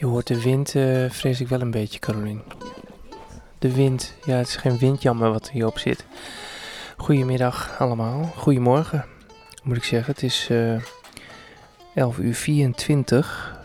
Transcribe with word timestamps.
Je 0.00 0.06
hoort 0.06 0.26
de 0.26 0.42
wind, 0.42 0.74
eh, 0.74 1.10
vrees 1.10 1.40
ik 1.40 1.48
wel 1.48 1.60
een 1.60 1.70
beetje, 1.70 1.98
Carolien. 1.98 2.42
De 3.58 3.72
wind, 3.74 4.14
ja, 4.24 4.36
het 4.36 4.48
is 4.48 4.56
geen 4.56 4.78
windjammer 4.78 5.30
wat 5.30 5.50
hierop 5.50 5.78
zit. 5.78 6.04
Goedemiddag 6.96 7.76
allemaal, 7.78 8.32
goedemorgen 8.36 9.04
moet 9.62 9.76
ik 9.76 9.84
zeggen. 9.84 10.12
Het 10.12 10.22
is 10.22 10.48
eh 10.50 10.82
11 11.94 12.18
uur 12.18 12.34
24. 12.34 13.58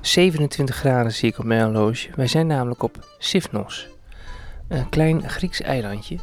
27 0.00 0.76
graden 0.76 1.12
zie 1.12 1.28
ik 1.28 1.38
op 1.38 1.44
mijn 1.44 1.62
horloge. 1.62 2.08
Wij 2.14 2.26
zijn 2.26 2.46
namelijk 2.46 2.82
op 2.82 3.08
Sifnos. 3.18 3.88
Een 4.68 4.88
klein 4.88 5.28
Grieks 5.28 5.60
eilandje. 5.60 6.18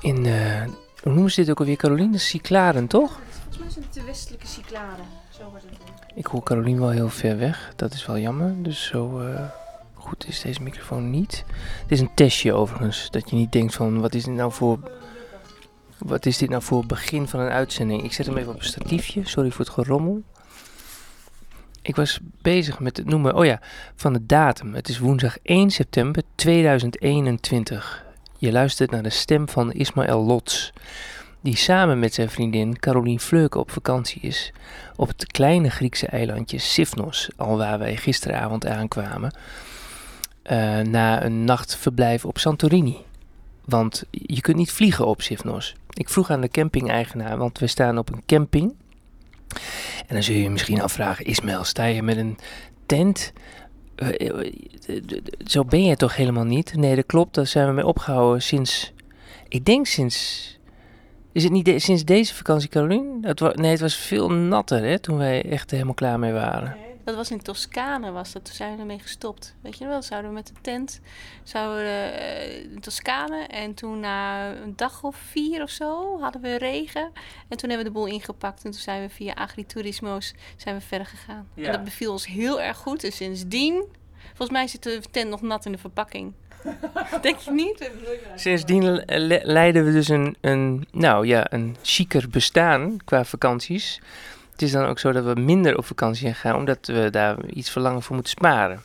In, 0.00 0.26
eh, 0.26 0.62
hoe 1.02 1.12
noemen 1.12 1.30
ze 1.30 1.40
dit 1.40 1.50
ook 1.50 1.58
alweer, 1.58 1.76
Caroline? 1.76 2.18
Cycladen, 2.18 2.86
toch? 2.86 3.18
Volgens 3.54 3.74
mij 3.74 3.84
zijn 3.84 3.94
het 3.94 4.04
de 4.04 4.12
westelijke 4.12 4.46
cycladen. 4.46 5.04
Zo 5.38 5.50
wordt 5.50 5.64
het 5.64 5.74
genoemd. 5.80 6.00
Ik 6.14 6.26
hoor 6.26 6.42
Caroline 6.42 6.80
wel 6.80 6.90
heel 6.90 7.08
ver 7.08 7.38
weg. 7.38 7.72
Dat 7.76 7.92
is 7.92 8.06
wel 8.06 8.18
jammer. 8.18 8.62
Dus 8.62 8.86
zo 8.86 9.20
eh, 9.20 9.44
goed 9.94 10.28
is 10.28 10.40
deze 10.40 10.62
microfoon 10.62 11.10
niet. 11.10 11.44
Het 11.82 11.92
is 11.92 12.00
een 12.00 12.14
testje 12.14 12.52
overigens. 12.52 13.10
Dat 13.10 13.30
je 13.30 13.36
niet 13.36 13.52
denkt 13.52 13.74
van 13.74 14.00
wat 14.00 14.14
is 14.14 14.24
dit 14.24 14.34
nou 14.34 14.52
voor... 14.52 14.90
Wat 15.98 16.26
is 16.26 16.38
dit 16.38 16.48
nou 16.48 16.62
voor 16.62 16.86
begin 16.86 17.28
van 17.28 17.40
een 17.40 17.50
uitzending? 17.50 18.02
Ik 18.02 18.12
zet 18.12 18.26
hem 18.26 18.36
even 18.36 18.52
op 18.52 18.58
een 18.58 18.64
statiefje. 18.64 19.26
Sorry 19.28 19.50
voor 19.50 19.64
het 19.64 19.74
gerommel. 19.74 20.22
Ik 21.82 21.96
was 21.96 22.20
bezig 22.42 22.78
met 22.78 22.96
het 22.96 23.06
noemen, 23.06 23.34
oh 23.34 23.44
ja, 23.44 23.60
van 23.94 24.12
de 24.12 24.26
datum. 24.26 24.74
Het 24.74 24.88
is 24.88 24.98
woensdag 24.98 25.38
1 25.42 25.70
september 25.70 26.22
2021. 26.34 28.04
Je 28.38 28.52
luistert 28.52 28.90
naar 28.90 29.02
de 29.02 29.10
stem 29.10 29.48
van 29.48 29.72
Ismaël 29.72 30.24
Lots, 30.24 30.72
die 31.44 31.56
samen 31.56 31.98
met 31.98 32.14
zijn 32.14 32.30
vriendin 32.30 32.78
Caroline 32.78 33.18
Fleuke 33.18 33.58
op 33.58 33.70
vakantie 33.70 34.20
is 34.20 34.52
op 34.96 35.08
het 35.08 35.26
kleine 35.26 35.70
Griekse 35.70 36.06
eilandje 36.06 36.58
Sifnos, 36.58 37.30
al 37.36 37.56
waar 37.56 37.78
wij 37.78 37.96
gisteravond 37.96 38.66
aankwamen, 38.66 39.34
eh, 40.42 40.78
na 40.78 41.24
een 41.24 41.44
nachtverblijf 41.44 42.24
op 42.24 42.38
Santorini. 42.38 42.96
Want 43.64 44.04
je 44.10 44.40
kunt 44.40 44.56
niet 44.56 44.72
vliegen 44.72 45.06
op 45.06 45.22
Sifnos. 45.22 45.74
Ik 45.90 46.08
vroeg 46.08 46.30
aan 46.30 46.40
de 46.40 46.48
camping-eigenaar, 46.48 47.36
want 47.36 47.58
we 47.58 47.66
staan 47.66 47.98
op 47.98 48.12
een 48.12 48.22
camping. 48.26 48.74
En 50.06 50.14
dan 50.14 50.22
zul 50.22 50.34
je 50.34 50.42
je 50.42 50.50
misschien 50.50 50.82
afvragen, 50.82 51.24
Ismaël, 51.24 51.64
sta 51.64 51.84
je 51.84 52.02
met 52.02 52.16
een 52.16 52.38
tent? 52.86 53.32
Eh, 53.94 54.28
eh, 54.28 54.52
Zo 55.46 55.64
ben 55.64 55.84
je 55.84 55.96
toch 55.96 56.16
helemaal 56.16 56.44
niet? 56.44 56.74
Nee, 56.74 56.94
dat 56.96 57.06
klopt. 57.06 57.34
Daar 57.34 57.46
zijn 57.46 57.66
we 57.66 57.72
mee 57.72 57.86
opgehouden 57.86 58.42
sinds, 58.42 58.92
ik 59.48 59.64
denk 59.64 59.86
sinds 59.86 60.52
is 61.34 61.42
het 61.42 61.52
niet 61.52 61.64
de- 61.64 61.78
sinds 61.78 62.04
deze 62.04 62.34
vakantie, 62.34 62.68
Caroline? 62.68 63.26
Het 63.28 63.40
wa- 63.40 63.52
nee, 63.54 63.70
het 63.70 63.80
was 63.80 63.94
veel 63.96 64.30
natter 64.30 64.82
hè, 64.84 64.98
toen 64.98 65.16
wij 65.16 65.50
echt 65.50 65.70
helemaal 65.70 65.94
klaar 65.94 66.18
mee 66.18 66.32
waren. 66.32 66.76
Dat 67.04 67.14
was 67.16 67.30
in 67.30 67.42
Toscane, 67.42 68.10
was 68.10 68.32
dat. 68.32 68.44
Toen 68.44 68.54
zijn 68.54 68.74
we 68.74 68.80
ermee 68.80 68.98
gestopt. 68.98 69.54
Weet 69.60 69.78
je 69.78 69.86
wel, 69.86 70.02
zouden 70.02 70.30
we 70.30 70.36
met 70.36 70.46
de 70.46 70.52
tent 70.60 71.00
zouden 71.42 71.76
we, 71.84 71.90
eh, 71.90 72.62
in 72.72 72.80
Toscane. 72.80 73.46
En 73.46 73.74
toen 73.74 74.00
na 74.00 74.50
een 74.54 74.72
dag 74.76 75.02
of 75.02 75.16
vier 75.16 75.62
of 75.62 75.70
zo 75.70 76.20
hadden 76.20 76.40
we 76.42 76.58
regen. 76.58 77.10
En 77.48 77.56
toen 77.56 77.68
hebben 77.70 77.78
we 77.78 77.92
de 77.92 77.98
boel 77.98 78.06
ingepakt. 78.06 78.64
En 78.64 78.70
toen 78.70 78.80
zijn 78.80 79.02
we 79.02 79.08
via 79.08 79.32
Agriturismo's 79.34 80.34
zijn 80.56 80.74
we 80.76 80.80
verder 80.80 81.06
gegaan. 81.06 81.48
Ja. 81.54 81.66
En 81.66 81.72
dat 81.72 81.84
beviel 81.84 82.12
ons 82.12 82.26
heel 82.26 82.60
erg 82.60 82.76
goed. 82.76 83.04
En 83.04 83.12
sindsdien, 83.12 83.84
volgens 84.26 84.50
mij 84.50 84.66
zit 84.66 84.82
de 84.82 85.00
tent 85.10 85.30
nog 85.30 85.42
nat 85.42 85.66
in 85.66 85.72
de 85.72 85.78
verpakking. 85.78 86.32
Denk 87.22 87.38
je 87.38 87.50
niet? 87.50 87.90
Sindsdien 88.34 88.84
le- 88.92 89.04
le- 89.06 89.40
leiden 89.42 89.84
we 89.84 89.92
dus 89.92 90.08
een, 90.08 90.36
een, 90.40 90.86
nou 90.92 91.26
ja, 91.26 91.52
een 91.52 91.76
chiquer 91.82 92.28
bestaan 92.30 92.96
qua 93.04 93.24
vakanties. 93.24 94.00
Het 94.52 94.62
is 94.62 94.70
dan 94.72 94.84
ook 94.86 94.98
zo 94.98 95.12
dat 95.12 95.24
we 95.24 95.40
minder 95.40 95.76
op 95.78 95.84
vakantie 95.84 96.34
gaan, 96.34 96.56
omdat 96.56 96.86
we 96.86 97.10
daar 97.10 97.44
iets 97.46 97.70
voor 97.70 97.82
langer 97.82 98.02
voor 98.02 98.14
moeten 98.14 98.32
sparen. 98.32 98.82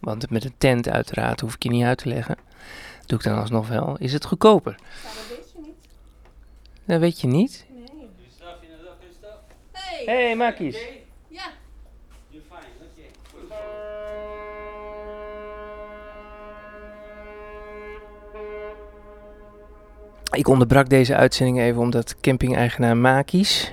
Want 0.00 0.30
met 0.30 0.44
een 0.44 0.54
tent 0.58 0.88
uiteraard, 0.88 1.40
hoef 1.40 1.54
ik 1.54 1.62
je 1.62 1.68
niet 1.70 1.84
uit 1.84 1.98
te 1.98 2.08
leggen, 2.08 2.36
doe 3.06 3.18
ik 3.18 3.24
dan 3.24 3.38
alsnog 3.38 3.68
wel, 3.68 3.96
is 3.98 4.12
het 4.12 4.24
goedkoper. 4.24 4.74
Ja, 4.78 5.08
dat 5.08 5.28
weet 5.28 5.50
je 5.52 5.58
niet. 5.60 5.76
Dat 6.84 7.00
weet 7.00 7.20
je 7.20 7.26
niet. 7.26 7.64
Nee. 7.68 7.84
Hé, 9.72 10.12
Hey. 10.14 10.24
hey, 10.24 10.36
Makies. 10.36 10.76
Ik 20.36 20.48
onderbrak 20.48 20.88
deze 20.88 21.14
uitzending 21.14 21.58
even 21.58 21.80
omdat 21.80 22.20
camping-eigenaar 22.20 22.96
Makies... 22.96 23.72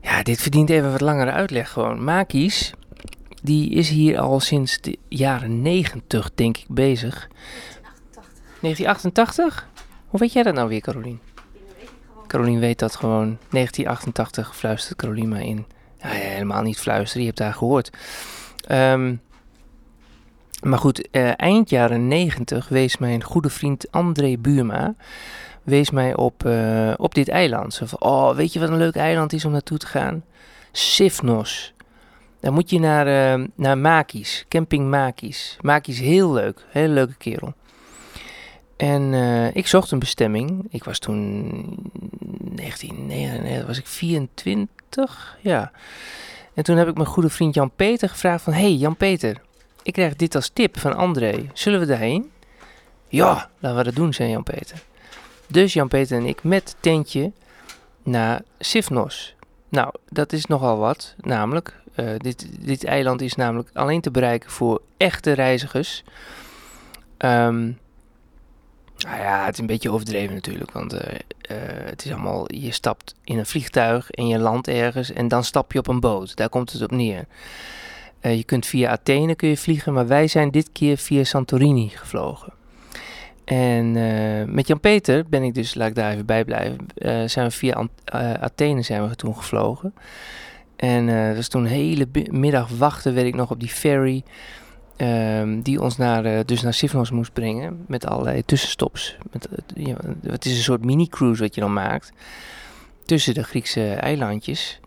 Ja, 0.00 0.22
dit 0.22 0.40
verdient 0.40 0.70
even 0.70 0.90
wat 0.90 1.00
langere 1.00 1.30
uitleg 1.30 1.70
gewoon. 1.70 2.04
Makies, 2.04 2.72
die 3.42 3.70
is 3.70 3.88
hier 3.88 4.18
al 4.18 4.40
sinds 4.40 4.80
de 4.80 4.98
jaren 5.08 5.62
90, 5.62 6.34
denk 6.34 6.56
ik, 6.56 6.64
bezig. 6.68 7.28
1988? 8.60 9.68
Hoe 10.06 10.20
weet 10.20 10.32
jij 10.32 10.42
dat 10.42 10.54
nou 10.54 10.68
weer, 10.68 10.80
Carolien? 10.80 11.20
Carolien 12.26 12.60
weet 12.60 12.78
dat 12.78 12.96
gewoon. 12.96 13.38
1988 13.50 14.56
fluistert 14.56 14.98
Carolien 14.98 15.28
mij 15.28 15.46
in. 15.46 15.66
Ja, 15.98 16.08
helemaal 16.08 16.62
niet 16.62 16.78
fluisteren, 16.78 17.22
je 17.22 17.28
hebt 17.28 17.38
haar 17.38 17.54
gehoord. 17.54 17.90
Ehm, 18.66 19.14
maar 20.62 20.78
goed, 20.78 21.10
eh, 21.10 21.30
eind 21.36 21.70
jaren 21.70 22.08
90 22.08 22.68
wees 22.68 22.98
mijn 22.98 23.22
goede 23.22 23.50
vriend 23.50 23.90
André 23.90 24.36
Buurma 24.38 24.94
wees 25.62 25.90
mij 25.90 26.16
op, 26.16 26.44
eh, 26.44 26.92
op 26.96 27.14
dit 27.14 27.28
eiland. 27.28 27.74
Zo 27.74 27.86
van, 27.86 28.00
oh, 28.00 28.34
weet 28.34 28.52
je 28.52 28.60
wat 28.60 28.68
een 28.68 28.76
leuk 28.76 28.96
eiland 28.96 29.32
is 29.32 29.44
om 29.44 29.52
naartoe 29.52 29.78
te 29.78 29.86
gaan? 29.86 30.24
Sifnos. 30.72 31.74
Dan 32.40 32.52
moet 32.52 32.70
je 32.70 32.78
naar, 32.78 33.06
eh, 33.06 33.44
naar 33.54 33.78
Makis, 33.78 34.44
camping 34.48 34.90
Makis. 34.90 35.58
Makis 35.60 35.98
heel 35.98 36.32
leuk, 36.32 36.64
hele 36.68 36.92
leuke 36.92 37.14
kerel. 37.14 37.54
En 38.76 39.12
ik 39.54 39.66
zocht 39.66 39.90
een 39.90 39.98
bestemming. 39.98 40.66
Ik 40.70 40.84
was 40.84 40.98
toen 40.98 41.44
1999, 42.54 43.66
was 43.66 43.78
ik 43.78 43.86
24, 43.86 45.36
ja. 45.40 45.72
En 46.54 46.62
toen 46.62 46.76
heb 46.76 46.88
ik 46.88 46.94
mijn 46.94 47.06
goede 47.06 47.28
vriend 47.28 47.54
Jan 47.54 47.70
Peter 47.76 48.08
gevraagd 48.08 48.42
van... 48.44 48.52
Hey 48.52 48.72
Jan 48.74 48.96
Peter, 48.96 49.40
ik 49.82 49.92
krijg 49.92 50.16
dit 50.16 50.34
als 50.34 50.48
tip 50.48 50.78
van 50.78 50.96
André. 50.96 51.46
Zullen 51.52 51.80
we 51.80 51.86
daarheen? 51.86 52.30
Ja, 53.08 53.50
laten 53.58 53.78
we 53.78 53.84
dat 53.84 53.94
doen, 53.94 54.12
zei 54.12 54.30
Jan 54.30 54.42
Peter. 54.42 54.82
Dus 55.46 55.72
Jan 55.72 55.88
Peter 55.88 56.18
en 56.18 56.26
ik 56.26 56.44
met 56.44 56.76
tentje 56.80 57.32
naar 58.02 58.42
Sifnos. 58.58 59.34
Nou, 59.68 59.94
dat 60.08 60.32
is 60.32 60.46
nogal 60.46 60.78
wat. 60.78 61.14
Namelijk, 61.16 61.80
eh, 61.94 62.06
dit, 62.16 62.46
dit 62.66 62.84
eiland 62.84 63.20
is 63.20 63.34
namelijk 63.34 63.70
alleen 63.72 64.00
te 64.00 64.10
bereiken 64.10 64.50
voor 64.50 64.80
echte 64.96 65.32
reizigers. 65.32 66.02
Ehm, 67.16 67.62
nou 68.96 69.16
ja, 69.16 69.44
het 69.44 69.54
is 69.54 69.60
een 69.60 69.66
beetje 69.66 69.90
overdreven 69.90 70.34
natuurlijk. 70.34 70.70
Want 70.70 70.92
eh, 70.92 71.14
eh, 71.40 71.56
het 71.84 72.04
is 72.04 72.12
allemaal, 72.12 72.54
je 72.54 72.72
stapt 72.72 73.14
in 73.24 73.38
een 73.38 73.46
vliegtuig 73.46 74.10
en 74.10 74.26
je 74.26 74.38
landt 74.38 74.68
ergens 74.68 75.12
en 75.12 75.28
dan 75.28 75.44
stap 75.44 75.72
je 75.72 75.78
op 75.78 75.88
een 75.88 76.00
boot. 76.00 76.36
Daar 76.36 76.48
komt 76.48 76.72
het 76.72 76.82
op 76.82 76.90
neer. 76.90 77.26
Eh, 78.22 78.36
je 78.36 78.44
kunt 78.44 78.66
via 78.66 78.90
Athene 78.90 79.34
kun 79.34 79.48
je 79.48 79.56
vliegen, 79.56 79.92
maar 79.92 80.06
wij 80.06 80.26
zijn 80.28 80.50
dit 80.50 80.68
keer 80.72 80.96
via 80.96 81.24
Santorini 81.24 81.88
gevlogen. 81.88 82.52
En 83.44 83.96
eh, 83.96 84.46
met 84.46 84.66
Jan-Peter 84.66 85.24
ben 85.28 85.42
ik 85.42 85.54
dus, 85.54 85.74
laat 85.74 85.88
ik 85.88 85.94
daar 85.94 86.12
even 86.12 86.26
bij 86.26 86.44
blijven, 86.44 86.86
eh, 86.94 87.22
zijn 87.26 87.46
we 87.46 87.52
via 87.52 87.88
Athene 88.40 88.82
zijn 88.82 89.08
we 89.08 89.16
toen 89.16 89.36
gevlogen. 89.36 89.94
En 90.76 91.06
dat 91.06 91.36
was 91.36 91.48
toen 91.48 91.62
een 91.62 91.70
hele 91.70 92.06
middag 92.30 92.68
wachten, 92.68 93.14
weet 93.14 93.24
ik 93.26 93.34
nog, 93.34 93.50
op 93.50 93.60
die 93.60 93.68
ferry. 93.68 94.22
ehm, 94.96 95.60
die 95.60 95.80
ons 95.80 95.96
naar, 95.96 96.46
dus 96.46 96.62
naar 96.62 96.74
Sifnos 96.74 97.10
moest 97.10 97.32
brengen. 97.32 97.84
Met 97.86 98.06
allerlei 98.06 98.44
tussenstops. 98.44 99.16
Met, 99.32 99.48
het 100.22 100.44
is 100.44 100.56
een 100.56 100.62
soort 100.62 100.84
mini-cruise 100.84 101.42
wat 101.42 101.54
je 101.54 101.60
dan 101.60 101.72
maakt. 101.72 102.12
Tussen 103.04 103.34
de 103.34 103.42
Griekse 103.42 103.92
eilandjes. 103.92 104.80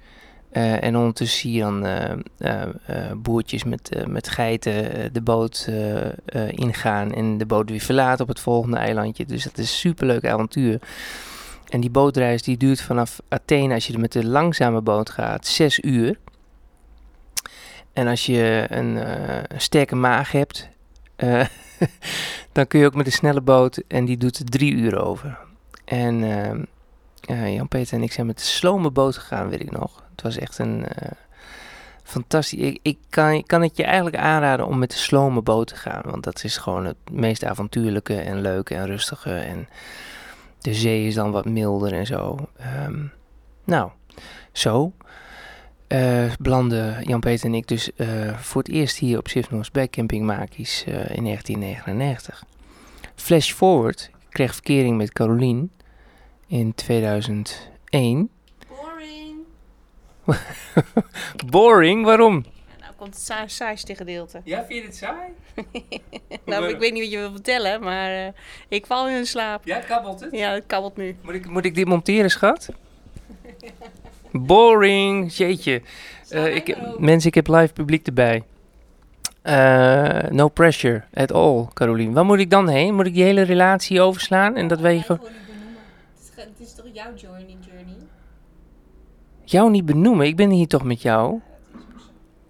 Eh, 0.56 0.84
en 0.84 0.98
ondertussen 0.98 1.40
zie 1.40 1.52
je 1.52 1.60
dan 1.60 1.86
eh, 1.86 2.12
eh, 2.38 3.12
boertjes 3.16 3.64
met, 3.64 4.08
met 4.08 4.28
geiten 4.28 5.14
de 5.14 5.22
boot 5.22 5.70
ingaan 6.50 7.14
en 7.14 7.38
de 7.38 7.46
boot 7.46 7.70
weer 7.70 7.80
verlaten 7.80 8.22
op 8.22 8.28
het 8.28 8.40
volgende 8.40 8.78
eilandje. 8.78 9.26
Dus 9.26 9.44
dat 9.44 9.58
is 9.58 9.70
een 9.70 9.78
superleuk 9.78 10.26
avontuur. 10.26 10.80
En 11.70 11.82
die 11.82 11.90
bootreis 11.90 12.42
die 12.42 12.58
duurt 12.58 12.82
vanaf 12.82 13.20
Athene, 13.28 13.74
als 13.74 13.88
je 13.88 13.94
er 13.94 14.00
met 14.00 14.12
de 14.12 14.26
langzame 14.26 14.82
boot 14.82 15.10
gaat, 15.10 15.48
zes 15.48 15.80
uur. 15.80 16.18
En 17.94 18.08
als 18.08 18.26
je 18.26 18.66
een, 18.70 19.00
sterke 19.58 19.96
maag 19.96 20.32
hebt, 20.32 20.70
dan 22.52 22.68
kun 22.68 22.80
je 22.80 22.86
ook 22.86 22.96
met 22.96 23.06
de 23.06 23.12
snelle 23.12 23.42
boot 23.42 23.82
en 23.88 24.06
die 24.06 24.18
doet 24.18 24.40
er 24.40 24.46
drie 24.46 24.74
uur 24.74 25.02
over. 25.02 25.38
En 25.86 26.24
ja, 27.28 27.48
Jan-Peter 27.48 27.98
en 27.98 28.04
ik 28.04 28.12
zijn 28.12 28.26
met 28.26 28.38
de 28.38 28.44
slome 28.44 28.92
boot 28.92 29.18
gegaan, 29.18 29.50
weet 29.50 29.62
ik 29.62 29.72
nog. 29.72 30.04
Het 30.12 30.22
was 30.22 30.38
echt 30.38 30.58
een 30.58 30.88
eh, 30.88 31.12
fantastisch. 32.04 32.60
Ik, 32.60 32.80
ik 32.82 32.98
kan, 33.10 33.44
kan 33.44 33.62
het 33.62 33.78
je 33.78 33.84
eigenlijk 33.84 34.16
aanraden 34.16 34.68
om 34.68 34.78
met 34.78 34.92
de 34.92 34.98
slome 34.98 35.42
boot 35.42 35.68
te 35.68 35.76
gaan. 35.76 36.02
Want 36.06 36.24
dat 36.24 36.44
is 36.44 36.58
gewoon 36.58 36.86
het 36.86 36.98
meest 37.12 37.44
avontuurlijke 37.44 38.16
en 38.16 38.42
leuke 38.42 38.76
en 38.76 38.86
rustige. 38.86 39.34
En 39.34 39.68
de 40.60 40.74
zee 40.74 41.08
is 41.08 41.16
dan 41.16 41.32
wat 41.32 41.46
milder 41.46 41.94
en 41.94 42.06
zo. 42.06 42.50
Ehm, 42.58 43.04
nou, 43.64 43.90
zo. 44.52 44.92
eh 45.88 46.32
belanden 46.40 47.04
Jan-Peter 47.04 47.46
en 47.46 47.54
ik 47.54 47.68
dus 47.68 47.94
eh, 47.96 48.38
voor 48.38 48.62
het 48.62 48.72
eerst 48.72 48.98
hier 48.98 49.18
op 49.18 49.28
Sifnos 49.28 49.72
bij 49.72 49.88
Camping 49.88 50.26
Makies 50.26 50.84
eh, 50.84 50.94
in 50.94 51.24
1999. 51.24 52.44
Flash 53.16 53.52
forward, 53.52 54.10
ik 54.14 54.30
kreeg 54.30 54.54
verkering 54.54 54.98
met 54.98 55.14
Carolien 55.14 55.72
in 56.48 56.76
2001. 56.76 58.30
Boring. 58.68 59.38
Boring, 61.52 62.06
waarom? 62.06 62.46
nou 62.80 62.94
komt 62.96 63.14
het 63.14 63.24
saai, 63.24 63.50
saaiste 63.50 63.96
gedeelte. 63.96 64.42
Ja, 64.44 64.66
vind 64.66 64.80
je 64.80 64.86
het 64.86 64.96
saai? 64.96 65.30
Nou, 66.46 66.68
ik 66.68 66.80
weet 66.80 66.94
niet 66.94 67.02
wat 67.02 67.12
je 67.12 67.18
wil 67.18 67.32
vertellen, 67.32 67.82
maar 67.82 68.12
eh, 68.12 68.32
ik 68.68 68.86
val 68.86 69.10
in 69.10 69.26
slaap. 69.26 69.66
Ja, 69.66 69.80
kabbelt 69.80 70.20
het? 70.20 70.32
Ja, 70.32 70.54
het 70.54 70.64
kabbelt 70.68 70.98
nu. 70.98 71.16
Moet 71.22 71.34
ik, 71.34 71.50
moet 71.50 71.66
ik 71.66 71.76
dit 71.76 71.88
monteren, 71.88 72.30
schat? 72.30 72.70
Boring, 74.32 75.34
jeetje. 75.34 75.82
Eh, 76.30 76.56
ik, 76.56 76.78
mensen, 77.00 77.30
ik 77.30 77.36
heb 77.36 77.48
live 77.48 77.74
publiek 77.74 78.08
erbij. 78.08 78.44
Eh, 79.42 80.30
no 80.30 80.48
pressure 80.48 81.04
at 81.14 81.32
all, 81.32 81.66
Carolien. 81.74 82.14
Waar 82.14 82.26
moet 82.26 82.40
ik 82.40 82.50
dan 82.50 82.68
heen? 82.68 82.96
Moet 82.96 83.06
ik 83.06 83.14
die 83.14 83.24
hele 83.24 83.42
relatie 83.42 84.02
overslaan? 84.02 84.56
En 84.56 84.68
dat 84.68 84.80
wij 84.80 85.00
gewoon 85.00 85.28
Het 86.36 86.60
is 86.60 86.74
toch 86.74 86.86
jouw 86.94 87.14
journey, 87.16 87.58
journey? 87.60 87.96
jou 89.44 89.70
niet 89.70 89.86
benoemen? 89.86 90.26
Ik 90.26 90.36
ben 90.36 90.50
hier 90.50 90.68
toch 90.68 90.84
met 90.84 91.02
jou? 91.02 91.40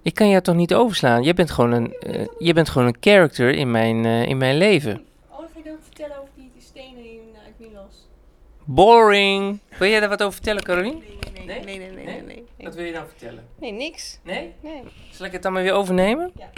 Ik 0.02 0.14
kan 0.14 0.30
jou 0.30 0.42
toch 0.42 0.56
niet 0.56 0.74
overslaan? 0.74 1.24
Jij 1.24 1.34
bent 1.34 1.52
gewoon 1.52 1.72
een, 1.72 1.94
eh, 1.94 2.26
jij 2.38 2.54
bent 2.54 2.70
gewoon 2.70 2.88
een 2.88 2.98
character 3.00 3.50
in 3.54 3.72
mijn, 3.72 4.06
eh, 4.06 4.26
in 4.26 4.38
mijn 4.38 4.58
leven. 4.58 5.06
Oh, 5.30 5.38
ga 5.38 5.46
je 5.58 5.64
dan 5.64 5.78
vertellen 5.82 6.18
over 6.18 6.30
die, 6.36 6.50
die 6.54 6.62
stenen 6.62 7.04
in 7.12 7.20
uit 7.46 7.54
Milos. 7.70 8.08
Boring. 8.66 9.60
Wil 9.80 9.90
jij 9.90 10.00
daar 10.00 10.10
wat 10.10 10.22
over 10.22 10.34
vertellen, 10.34 10.64
Carolien? 10.64 10.98
Nee, 10.98 11.46
Nee? 11.46 11.64
nee, 11.64 11.78
nee, 11.78 11.92
nee, 11.92 12.06
nee, 12.06 12.22
nee. 12.22 12.44
Nee, 12.58 12.72
wil 12.74 12.84
je 12.86 12.92
dan 12.94 13.08
vertellen? 13.08 13.44
nee 13.60 13.72
niks. 13.72 14.20
Nee? 14.24 14.54
Nee. 14.60 14.82
Zal 15.12 15.26
ik 15.26 15.32
het 15.32 15.44
dan 15.44 15.54
maar 15.54 15.64
weer 15.64 15.74
overnemen? 15.74 16.32
Ja. 16.38 16.50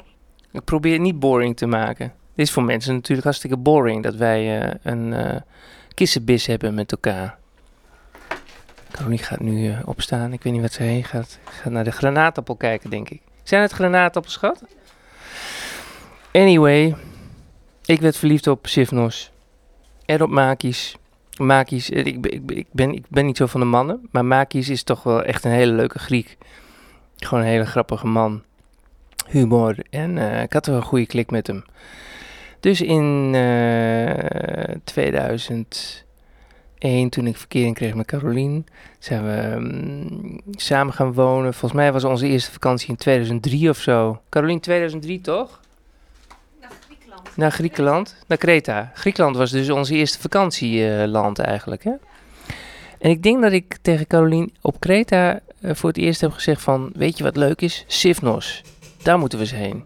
Ik 0.52 0.64
probeer 0.64 0.92
het 0.94 1.02
niet 1.02 1.20
boring 1.20 1.58
te 1.58 1.66
maken. 1.66 2.14
Dit 2.36 2.46
is 2.46 2.52
voor 2.52 2.64
mensen 2.64 2.94
natuurlijk 2.94 3.24
hartstikke 3.24 3.58
boring 3.58 4.04
dat 4.04 4.16
wij 4.16 4.62
eh, 4.62 4.74
een 4.84 5.14
eh 5.14 5.42
kissenbis 5.98 6.46
hebben 6.46 6.74
met 6.74 6.92
elkaar. 6.92 7.38
Caroline 8.92 9.24
gaat 9.24 9.40
nu 9.40 9.72
eh, 9.72 9.80
opstaan. 9.86 10.34
Ik 10.34 10.44
weet 10.44 10.54
niet 10.54 10.62
wat 10.62 10.72
ze 10.72 10.84
heen 10.84 11.04
gaat. 11.04 11.40
Gaat 11.44 11.72
naar 11.72 11.84
de 11.84 11.92
granaatappel 11.92 12.56
kijken, 12.56 12.90
denk 12.90 13.10
ik. 13.10 13.22
Zijn 13.44 13.62
het 13.62 13.72
granaatappels, 13.72 14.34
schat? 14.34 14.64
Anyway, 16.32 16.96
ik 17.86 18.02
werd 18.02 18.18
verliefd 18.18 18.48
op 18.48 18.68
Sivnos. 18.68 19.32
En 20.06 20.22
op 20.22 20.30
Makis. 20.30 20.96
Makis, 21.38 21.90
eh, 21.90 22.06
ik, 22.06 22.26
ik, 22.26 22.68
ben, 22.72 22.94
ik 22.94 23.06
ben 23.10 23.26
niet 23.26 23.38
zo 23.38 23.46
van 23.46 23.60
de 23.60 23.66
mannen, 23.66 24.08
maar 24.12 24.26
Makis 24.26 24.70
is 24.70 24.84
toch 24.84 25.04
wel 25.04 25.24
echt 25.24 25.44
een 25.44 25.52
hele 25.52 25.74
leuke 25.74 26.00
Griek. 26.00 26.38
Gewoon 27.18 27.44
een 27.44 27.50
hele 27.50 27.66
grappige 27.66 28.08
man. 28.08 28.44
Humor. 29.28 29.76
En 29.90 30.18
eh, 30.18 30.42
ik 30.42 30.54
had 30.54 30.66
wel 30.66 30.76
een 30.76 30.82
goede 30.82 31.06
klik 31.06 31.32
met 31.32 31.48
hem. 31.48 31.64
Dus 32.60 32.82
in 32.82 33.32
eh 33.36 34.76
2001, 34.84 37.10
toen 37.10 37.28
ik 37.28 37.38
verkering 37.38 37.76
kreeg 37.76 37.94
met 37.94 38.06
Carolien, 38.06 38.66
zijn 39.00 39.26
we 39.26 39.60
mm, 39.60 40.40
samen 40.52 40.94
gaan 40.94 41.14
wonen. 41.14 41.54
Volgens 41.54 41.82
mij 41.82 41.92
was 41.92 42.04
onze 42.04 42.28
eerste 42.28 42.52
vakantie 42.52 42.90
in 42.90 42.96
2003 42.96 43.70
of 43.70 43.78
zo. 43.78 44.22
Carolien, 44.30 44.60
2003 44.60 45.22
toch? 45.22 45.60
Naar 46.62 46.72
Griekenland. 46.86 47.38
Naar 47.38 47.52
Griekenland, 47.52 48.16
naar 48.28 48.38
Kreta. 48.38 48.92
Griekenland 48.94 49.36
was 49.36 49.52
dus 49.52 49.70
onze 49.70 49.94
eerste 49.94 50.20
vakantieland 50.20 51.40
eigenlijk. 51.40 51.84
Hè? 51.84 51.94
En 53.00 53.10
ik 53.10 53.24
denk 53.24 53.42
dat 53.42 53.52
ik 53.52 53.78
tegen 53.82 54.08
Carolien 54.08 54.54
op 54.62 54.80
Kreta 54.80 55.40
eh, 55.62 55.76
voor 55.76 55.90
het 55.90 55.98
eerst 55.98 56.22
heb 56.22 56.32
gezegd 56.32 56.62
van... 56.62 56.92
Weet 56.96 57.18
je 57.18 57.24
wat 57.24 57.38
leuk 57.38 57.62
is? 57.62 57.84
Sifnos. 57.88 58.64
Daar 59.04 59.20
moeten 59.20 59.38
we 59.38 59.44
eens 59.44 59.54
heen. 59.54 59.84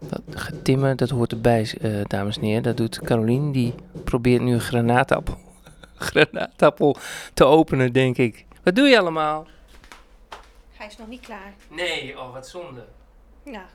Dat 0.00 0.22
getimmen, 0.30 0.96
dat 0.96 1.10
hoort 1.10 1.32
erbij, 1.32 1.74
eh, 1.80 2.04
dames 2.06 2.36
en 2.36 2.42
heren. 2.42 2.62
Dat 2.62 2.76
doet 2.76 3.00
Carolien. 3.00 3.52
Die 3.52 3.74
probeert 4.04 4.42
nu 4.42 4.52
een 4.52 4.60
granaatappel, 4.60 5.38
granaatappel 5.94 6.96
te 7.34 7.44
openen, 7.44 7.92
denk 7.92 8.16
ik. 8.16 8.46
Wat 8.62 8.74
doe 8.74 8.88
je 8.88 8.98
allemaal? 8.98 9.46
Hij 10.76 10.86
is 10.86 10.96
nog 10.96 11.08
niet 11.08 11.20
klaar. 11.20 11.54
Nee, 11.68 12.18
oh 12.18 12.32
wat 12.32 12.48
zonde. 12.48 12.84
Ja. 13.44 13.66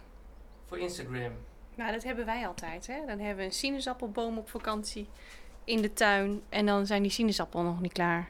Voor 0.68 0.80
Instagram. 0.80 1.32
Nou, 1.76 1.92
dat 1.92 2.04
hebben 2.04 2.26
wij 2.26 2.48
altijd, 2.48 2.88
hè. 2.88 2.96
Dan 3.08 3.20
hebben 3.20 3.38
we 3.38 3.44
een 3.44 3.52
sinaasappelboom 3.52 4.38
op 4.38 4.50
vakantie 4.50 5.08
in 5.64 5.82
de 5.82 5.94
tuin. 5.94 6.42
En 6.50 6.66
dan 6.66 6.86
zijn 6.86 7.02
die 7.02 7.12
sinaasappelen 7.12 7.66
nog 7.66 7.82
niet 7.82 7.94
klaar. 7.94 8.30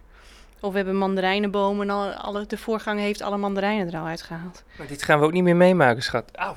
Of 0.59 0.71
we 0.71 0.75
hebben 0.75 0.93
een 0.93 0.99
mandarijnenboom 0.99 1.81
en 1.81 1.89
alle, 1.89 2.15
alle, 2.15 2.45
de 2.45 2.57
voorganger 2.57 3.03
heeft 3.03 3.21
alle 3.21 3.37
mandarijnen 3.37 3.87
er 3.87 3.99
al 3.99 4.05
uitgehaald. 4.05 4.63
Maar 4.77 4.87
dit 4.87 5.03
gaan 5.03 5.19
we 5.19 5.25
ook 5.25 5.31
niet 5.31 5.43
meer 5.43 5.55
meemaken, 5.55 6.03
schat. 6.03 6.31
Auw. 6.31 6.55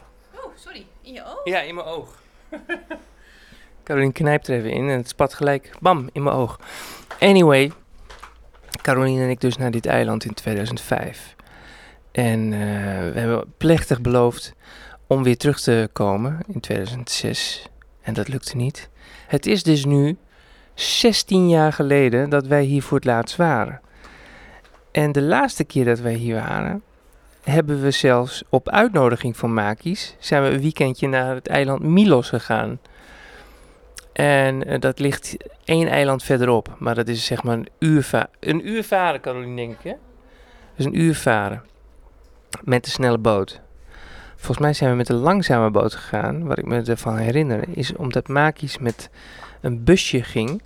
Sorry. 0.59 0.87
In 1.03 1.13
je 1.13 1.25
oog? 1.25 1.41
Ja, 1.45 1.61
in 1.61 1.75
mijn 1.75 1.87
oog. 1.87 2.23
Caroline 3.85 4.13
knijpt 4.13 4.49
er 4.49 4.55
even 4.57 4.71
in 4.71 4.89
en 4.89 4.97
het 4.97 5.09
spat 5.09 5.35
gelijk, 5.35 5.71
bam, 5.81 6.09
in 6.13 6.23
mijn 6.23 6.37
oog. 6.37 6.61
Anyway, 7.21 7.73
Caroline 8.83 9.23
en 9.23 9.31
ik 9.31 9.41
dus 9.41 9.57
naar 9.57 9.71
dit 9.71 9.87
eiland 9.87 10.25
in 10.25 10.35
2005. 10.35 11.35
En 12.11 12.53
eh, 12.53 12.59
we 13.13 13.19
hebben 13.19 13.53
plechtig 13.57 14.01
beloofd 14.01 14.55
om 15.07 15.23
weer 15.23 15.37
terug 15.37 15.61
te 15.61 15.89
komen 15.93 16.39
in 16.47 16.61
2006. 16.61 17.69
En 18.01 18.15
dat 18.15 18.29
lukte 18.29 18.57
niet. 18.57 18.89
Het 19.27 19.47
is 19.47 19.63
dus 19.63 19.85
nu 19.85 20.17
16 20.75 21.49
jaar 21.49 21.73
geleden 21.73 22.31
dat 22.31 22.47
wij 22.47 22.63
hier 22.63 22.83
voor 22.83 22.97
het 22.97 23.07
laatst 23.07 23.37
waren. 23.37 23.81
En 24.91 25.13
de 25.13 25.23
laatste 25.23 25.65
keer 25.65 25.85
dat 25.85 25.99
wij 25.99 26.15
hier 26.15 26.35
waren, 26.35 26.83
hebben 27.43 27.83
we 27.83 27.91
zelfs 27.91 28.43
op 28.49 28.69
uitnodiging 28.69 29.37
van 29.37 29.55
Makis 29.55 30.17
zijn 30.19 30.43
we 30.43 30.49
een 30.49 30.61
weekendje 30.61 31.09
naar 31.09 31.35
het 31.35 31.49
eiland 31.49 31.83
Milos 31.83 32.29
gegaan. 32.29 32.79
En 34.13 34.65
eh, 34.67 34.81
dat 34.81 34.99
ligt 34.99 35.37
één 35.65 35.89
eiland 35.89 36.23
verderop, 36.23 36.77
maar 36.79 36.95
dat 36.95 37.09
is 37.09 37.25
zeg 37.25 37.43
maar 37.43 37.55
een 37.57 37.69
uur, 37.79 38.03
va- 38.03 38.31
een 38.41 38.69
uur 38.69 38.85
varen, 38.85 39.21
Caroline, 39.21 39.57
denk 39.57 39.73
ik, 39.73 39.83
hè? 39.83 39.93
Dus 40.77 40.85
een 40.87 41.01
uur 41.01 41.15
varen 41.15 41.63
met 42.65 42.85
de 42.85 42.91
snelle 42.91 43.19
boot. 43.19 43.61
Volgens 44.37 44.59
mij 44.59 44.73
zijn 44.73 44.91
we 44.91 44.97
met 44.97 45.07
de 45.07 45.15
langzame 45.15 45.71
boot 45.71 45.95
gegaan. 45.95 46.47
Wat 46.47 46.59
ik 46.59 46.65
me 46.67 46.83
ervan 46.83 47.17
herinner 47.17 47.65
is 47.75 47.95
omdat 47.97 48.29
Makis 48.29 48.79
met 48.79 49.11
een 49.61 49.85
busje 49.85 50.23
ging. 50.23 50.63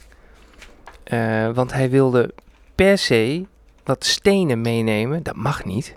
Eh, 1.05 1.51
want 1.51 1.73
hij 1.73 1.91
wilde 1.91 2.35
per 2.75 2.99
se 2.99 3.47
wat 3.85 4.05
stenen 4.05 4.61
meenemen. 4.61 5.23
Dat 5.23 5.37
mag 5.37 5.65
niet 5.65 5.97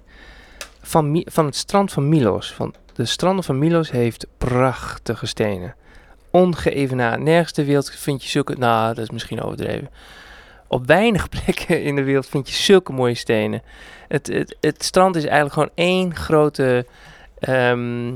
van, 0.85 1.25
van 1.25 1.45
het 1.45 1.55
strand 1.55 1.91
van 1.91 2.09
Milos. 2.09 2.53
Van 2.53 2.73
de 2.93 3.05
stranden 3.05 3.43
van 3.43 3.59
Milos 3.59 3.91
heeft 3.91 4.27
prachtige 4.37 5.25
stenen. 5.25 5.75
Ongeëvenaard. 6.31 7.19
Nergens 7.19 7.51
ter 7.51 7.65
wereld 7.65 7.89
vind 7.89 8.23
je 8.23 8.29
zulke... 8.29 8.55
Nou, 8.57 8.93
dat 8.93 9.03
is 9.03 9.09
misschien 9.09 9.41
overdreven. 9.41 9.89
Op 10.67 10.85
weinig 10.85 11.29
plekken 11.43 11.83
in 11.83 11.95
de 11.95 12.03
wereld 12.03 12.27
vind 12.27 12.49
je 12.49 12.55
zulke 12.55 12.91
mooie 12.91 13.15
stenen. 13.15 13.61
Het, 14.07 14.27
het, 14.27 14.57
het 14.61 14.83
strand 14.83 15.15
is 15.15 15.23
eigenlijk 15.23 15.53
gewoon 15.53 15.71
één 15.75 16.15
grote 16.15 16.85
ehm, 17.39 18.13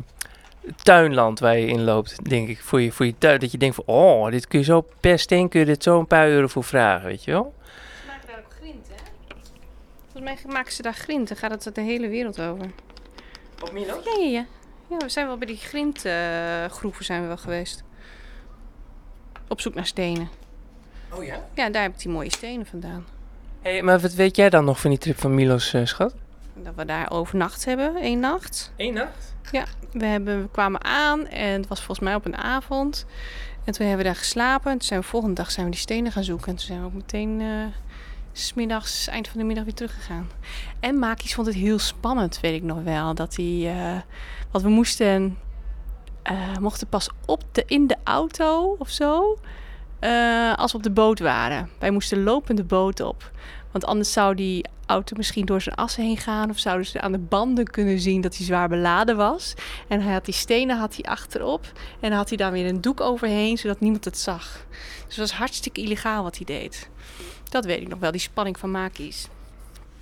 tuinland 0.83 1.39
waar 1.39 1.57
je 1.57 1.67
in 1.67 1.83
loopt, 1.83 2.29
denk 2.29 2.47
ik. 2.47 2.61
Voor 2.61 2.81
je, 2.81 2.91
voor 2.91 3.05
je 3.05 3.15
tuin. 3.17 3.39
Dat 3.39 3.51
je 3.51 3.57
denkt 3.57 3.75
van, 3.75 3.83
oh, 3.85 4.31
dit 4.31 4.47
kun 4.47 4.59
je 4.59 4.65
zo 4.65 4.85
per 4.99 5.19
steen 5.19 5.49
kun 5.49 5.59
je 5.59 5.65
dit 5.65 5.83
zo 5.83 5.99
een 5.99 6.07
paar 6.07 6.27
euro 6.27 6.47
voor 6.47 6.63
vragen, 6.63 7.07
weet 7.07 7.23
je 7.23 7.31
wel? 7.31 7.53
Ze 7.63 8.07
maken 8.07 8.27
daar 8.27 8.37
ook 8.37 8.53
grind, 8.59 8.87
hè? 8.87 8.95
Volgens 10.19 10.43
mij 10.43 10.53
maken 10.53 10.71
ze 10.71 10.81
daar 10.81 10.93
grind. 10.93 11.27
Dan 11.27 11.37
gaat 11.37 11.65
het 11.65 11.75
de 11.75 11.81
hele 11.81 12.07
wereld 12.07 12.41
over. 12.41 12.71
Op 13.61 13.71
Milos? 13.71 14.03
Ja, 14.05 14.23
ja, 14.23 14.29
ja. 14.29 14.45
Ja, 14.89 14.97
we 14.97 15.09
zijn 15.09 15.27
wel 15.27 15.37
bij 15.37 15.47
die 15.47 15.57
grindgroeven 15.57 17.05
zijn 17.05 17.21
we 17.21 17.27
wel 17.27 17.37
geweest. 17.37 17.83
Op 19.47 19.61
zoek 19.61 19.73
naar 19.73 19.85
stenen. 19.85 20.29
Oh 21.11 21.23
ja? 21.23 21.47
Ja, 21.53 21.69
daar 21.69 21.81
heb 21.81 21.91
ik 21.93 21.99
die 21.99 22.11
mooie 22.11 22.31
stenen 22.31 22.65
vandaan. 22.65 23.05
Hey, 23.61 23.81
maar 23.81 23.99
wat 23.99 24.13
weet 24.13 24.35
jij 24.35 24.49
dan 24.49 24.65
nog 24.65 24.79
van 24.79 24.89
die 24.89 24.99
trip 24.99 25.19
van 25.19 25.35
Milos, 25.35 25.73
eh, 25.73 25.85
schat? 25.85 26.15
Dat 26.53 26.75
we 26.75 26.85
daar 26.85 27.11
overnacht 27.11 27.65
hebben, 27.65 27.95
één 27.95 28.19
nacht. 28.19 28.71
Eén 28.77 28.93
nacht? 28.93 29.35
We, 29.91 30.05
hebben, 30.05 30.41
we 30.41 30.49
kwamen 30.51 30.83
aan 30.83 31.27
en 31.27 31.59
het 31.59 31.67
was 31.67 31.77
volgens 31.77 31.99
mij 31.99 32.15
op 32.15 32.25
een 32.25 32.37
avond. 32.37 33.05
En 33.63 33.73
toen 33.73 33.87
hebben 33.87 34.05
we 34.05 34.11
daar 34.11 34.19
geslapen. 34.19 34.71
En 34.71 34.77
toen 34.77 34.87
zijn 34.87 34.99
we 34.99 35.05
volgende 35.05 35.35
dag 35.35 35.51
zijn 35.51 35.65
we 35.65 35.71
die 35.71 35.81
stenen 35.81 36.11
gaan 36.11 36.23
zoeken. 36.23 36.47
En 36.47 36.55
toen 36.55 36.65
zijn 36.65 36.79
we 36.79 36.85
ook 36.85 36.93
meteen 36.93 37.41
eh, 37.41 37.47
smiddags, 38.31 39.07
eind 39.07 39.27
van 39.27 39.39
de 39.39 39.45
middag 39.45 39.63
weer 39.63 39.73
teruggegaan. 39.73 40.29
En 40.79 40.99
Makis 40.99 41.33
vond 41.33 41.47
het 41.47 41.55
heel 41.55 41.79
spannend, 41.79 42.39
weet 42.39 42.53
ik 42.53 42.63
nog 42.63 42.83
wel. 42.83 43.13
Dat 43.13 43.35
hij, 43.35 43.75
eh, 43.75 43.97
want 44.51 44.63
we 44.63 44.69
moesten, 44.69 45.37
eh, 46.23 46.57
mochten 46.59 46.87
pas 46.87 47.09
op 47.25 47.43
de, 47.51 47.63
in 47.67 47.87
de 47.87 47.97
auto 48.03 48.75
of 48.79 48.89
zo, 48.89 49.37
eh, 49.99 50.55
als 50.55 50.71
we 50.71 50.77
op 50.77 50.83
de 50.83 50.91
boot 50.91 51.19
waren. 51.19 51.69
Wij 51.79 51.91
moesten 51.91 52.23
lopend 52.23 52.57
de 52.57 52.63
boot 52.63 52.99
op. 52.99 53.31
Want 53.71 53.85
anders 53.85 54.11
zou 54.11 54.35
die 54.35 54.65
auto 54.85 55.15
misschien 55.17 55.45
door 55.45 55.61
zijn 55.61 55.75
assen 55.75 56.03
heen 56.03 56.17
gaan. 56.17 56.49
Of 56.49 56.59
zouden 56.59 56.85
ze 56.85 57.01
aan 57.01 57.11
de 57.11 57.17
banden 57.17 57.65
kunnen 57.65 57.99
zien 57.99 58.21
dat 58.21 58.37
hij 58.37 58.45
zwaar 58.45 58.69
beladen 58.69 59.17
was. 59.17 59.53
En 59.87 60.01
hij 60.01 60.13
had 60.13 60.25
die 60.25 60.33
stenen 60.33 60.77
had 60.77 60.95
hij 60.95 61.03
achterop. 61.03 61.71
En 61.99 62.11
had 62.11 62.29
hij 62.29 62.37
daar 62.37 62.51
weer 62.51 62.67
een 62.67 62.81
doek 62.81 63.01
overheen, 63.01 63.57
zodat 63.57 63.79
niemand 63.79 64.05
het 64.05 64.17
zag. 64.17 64.65
Dus 65.05 65.15
het 65.15 65.17
was 65.17 65.31
hartstikke 65.31 65.81
illegaal 65.81 66.23
wat 66.23 66.35
hij 66.35 66.45
deed. 66.45 66.89
Dat 67.49 67.65
weet 67.65 67.81
ik 67.81 67.87
nog 67.87 67.99
wel, 67.99 68.11
die 68.11 68.21
spanning 68.21 68.59
van 68.59 68.71
Makis. 68.71 69.27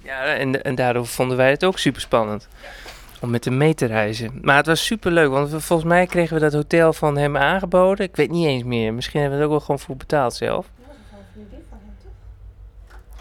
Ja, 0.02 0.24
en, 0.36 0.64
en 0.64 0.76
daardoor 0.76 1.08
vonden 1.08 1.38
wij 1.38 1.50
het 1.50 1.66
ook 1.66 1.80
super 1.80 2.02
spannend. 2.02 2.48
Om 3.22 3.30
met 3.30 3.46
hem 3.46 3.58
mee 3.58 3.74
te 3.74 3.86
reizen. 3.86 4.40
Maar 4.42 4.56
het 4.56 4.66
was 4.66 4.86
super 4.86 5.12
leuk, 5.12 5.30
want 5.30 5.50
we- 5.50 5.62
volgens 5.62 5.90
mij 5.90 6.06
kregen 6.06 6.34
we 6.34 6.40
dat 6.42 6.54
hotel 6.54 6.94
van 6.94 7.18
hem 7.18 7.38
aangeboden. 7.38 8.06
Ik 8.06 8.16
weet 8.16 8.30
niet 8.32 8.46
eens 8.48 8.64
meer. 8.64 8.94
Misschien 8.94 9.20
hebben 9.22 9.38
we 9.40 9.44
er 9.46 9.50
ook 9.52 9.58
wel 9.58 9.66
gewoon 9.66 9.80
voor 9.80 9.98
betaald 9.98 10.34
zelf. 10.34 10.70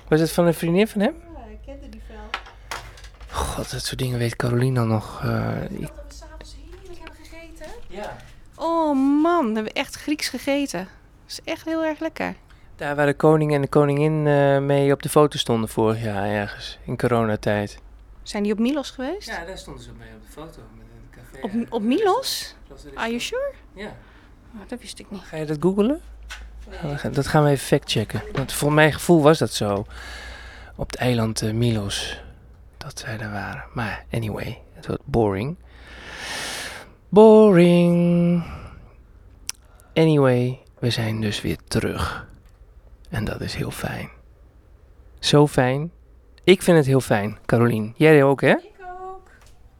Was 0.08 0.20
het 0.20 0.32
van 0.32 0.46
een 0.46 0.54
vriendin 0.54 0.88
van 0.88 1.00
hem? 1.00 1.14
Ja, 1.34 1.40
ik 1.52 1.58
kende 1.66 1.88
die 1.88 2.00
vrouw. 2.06 2.40
God, 3.30 3.70
dat 3.70 3.84
soort 3.84 3.98
dingen 3.98 4.18
weet 4.18 4.36
Caroline 4.36 4.74
dan 4.74 4.88
nog. 4.88 5.20
eh, 5.24 5.50
ik- 5.70 5.80
Dat 5.80 5.90
we 6.08 6.14
s'avonds 6.14 6.56
heerlijk 6.64 6.98
hebben 6.98 7.24
gegeten. 7.24 7.66
Ja. 7.88 8.16
Oh 8.54 9.22
man, 9.22 9.48
we 9.48 9.54
hebben 9.54 9.72
echt 9.72 9.94
Grieks 9.94 10.28
gegeten. 10.28 10.78
Dat 11.26 11.38
is 11.38 11.40
echt 11.44 11.64
heel 11.64 11.84
erg 11.84 12.00
lekker. 12.00 12.34
Daar 12.76 12.96
waar 12.96 13.06
de 13.06 13.14
koning 13.14 13.52
en 13.54 13.60
de 13.60 13.68
koningin 13.68 14.26
eh, 14.26 14.58
mee 14.58 14.92
op 14.92 15.02
de 15.02 15.08
foto 15.08 15.38
stonden 15.38 15.68
vorig 15.68 16.02
jaar 16.02 16.26
ergens. 16.26 16.78
In 16.84 16.96
coronatijd. 16.96 17.78
Zijn 18.22 18.42
die 18.42 18.52
op 18.52 18.58
Milos 18.58 18.90
geweest? 18.90 19.28
Ja, 19.28 19.44
daar 19.44 19.58
stonden 19.58 19.82
ze 19.82 19.90
mee 19.98 20.08
op 20.14 20.22
de 20.22 20.32
foto. 20.32 20.60
Met 20.76 20.86
een 20.86 21.22
café. 21.40 21.58
Op, 21.58 21.72
op 21.72 21.82
Milos? 21.82 22.54
Are 22.94 23.08
you 23.08 23.20
sure? 23.20 23.52
Ja. 23.74 23.86
Oh, 24.54 24.68
dat 24.68 24.80
wist 24.80 24.98
ik 24.98 25.10
niet. 25.10 25.20
Ga 25.22 25.36
je 25.36 25.46
dat 25.46 25.56
googelen? 25.60 26.00
Dat 27.12 27.26
gaan 27.26 27.44
we 27.44 27.50
even 27.50 27.66
factchecken. 27.66 28.22
Want 28.32 28.52
voor 28.52 28.72
mijn 28.72 28.92
gevoel 28.92 29.22
was 29.22 29.38
dat 29.38 29.52
zo. 29.52 29.86
Op 30.76 30.86
het 30.86 30.96
eiland 30.96 31.42
eh, 31.42 31.52
Milos. 31.52 32.22
Dat 32.76 32.98
zij 32.98 33.16
daar 33.16 33.32
waren. 33.32 33.64
Maar 33.74 34.04
anyway, 34.10 34.62
het 34.72 34.86
wordt 34.86 35.02
boring. 35.04 35.56
Boring. 37.08 38.44
Anyway, 39.94 40.60
we 40.78 40.90
zijn 40.90 41.20
dus 41.20 41.40
weer 41.40 41.58
terug. 41.68 42.26
En 43.10 43.24
dat 43.24 43.40
is 43.40 43.54
heel 43.54 43.70
fijn. 43.70 44.10
Zo 45.18 45.46
fijn. 45.46 45.92
Ik 46.44 46.62
vind 46.62 46.76
het 46.76 46.86
heel 46.86 47.00
fijn, 47.00 47.38
Carolien. 47.46 47.94
Jij 47.96 48.24
ook, 48.24 48.40
hè? 48.40 48.50
Ik 48.50 48.74
ook. 49.00 49.30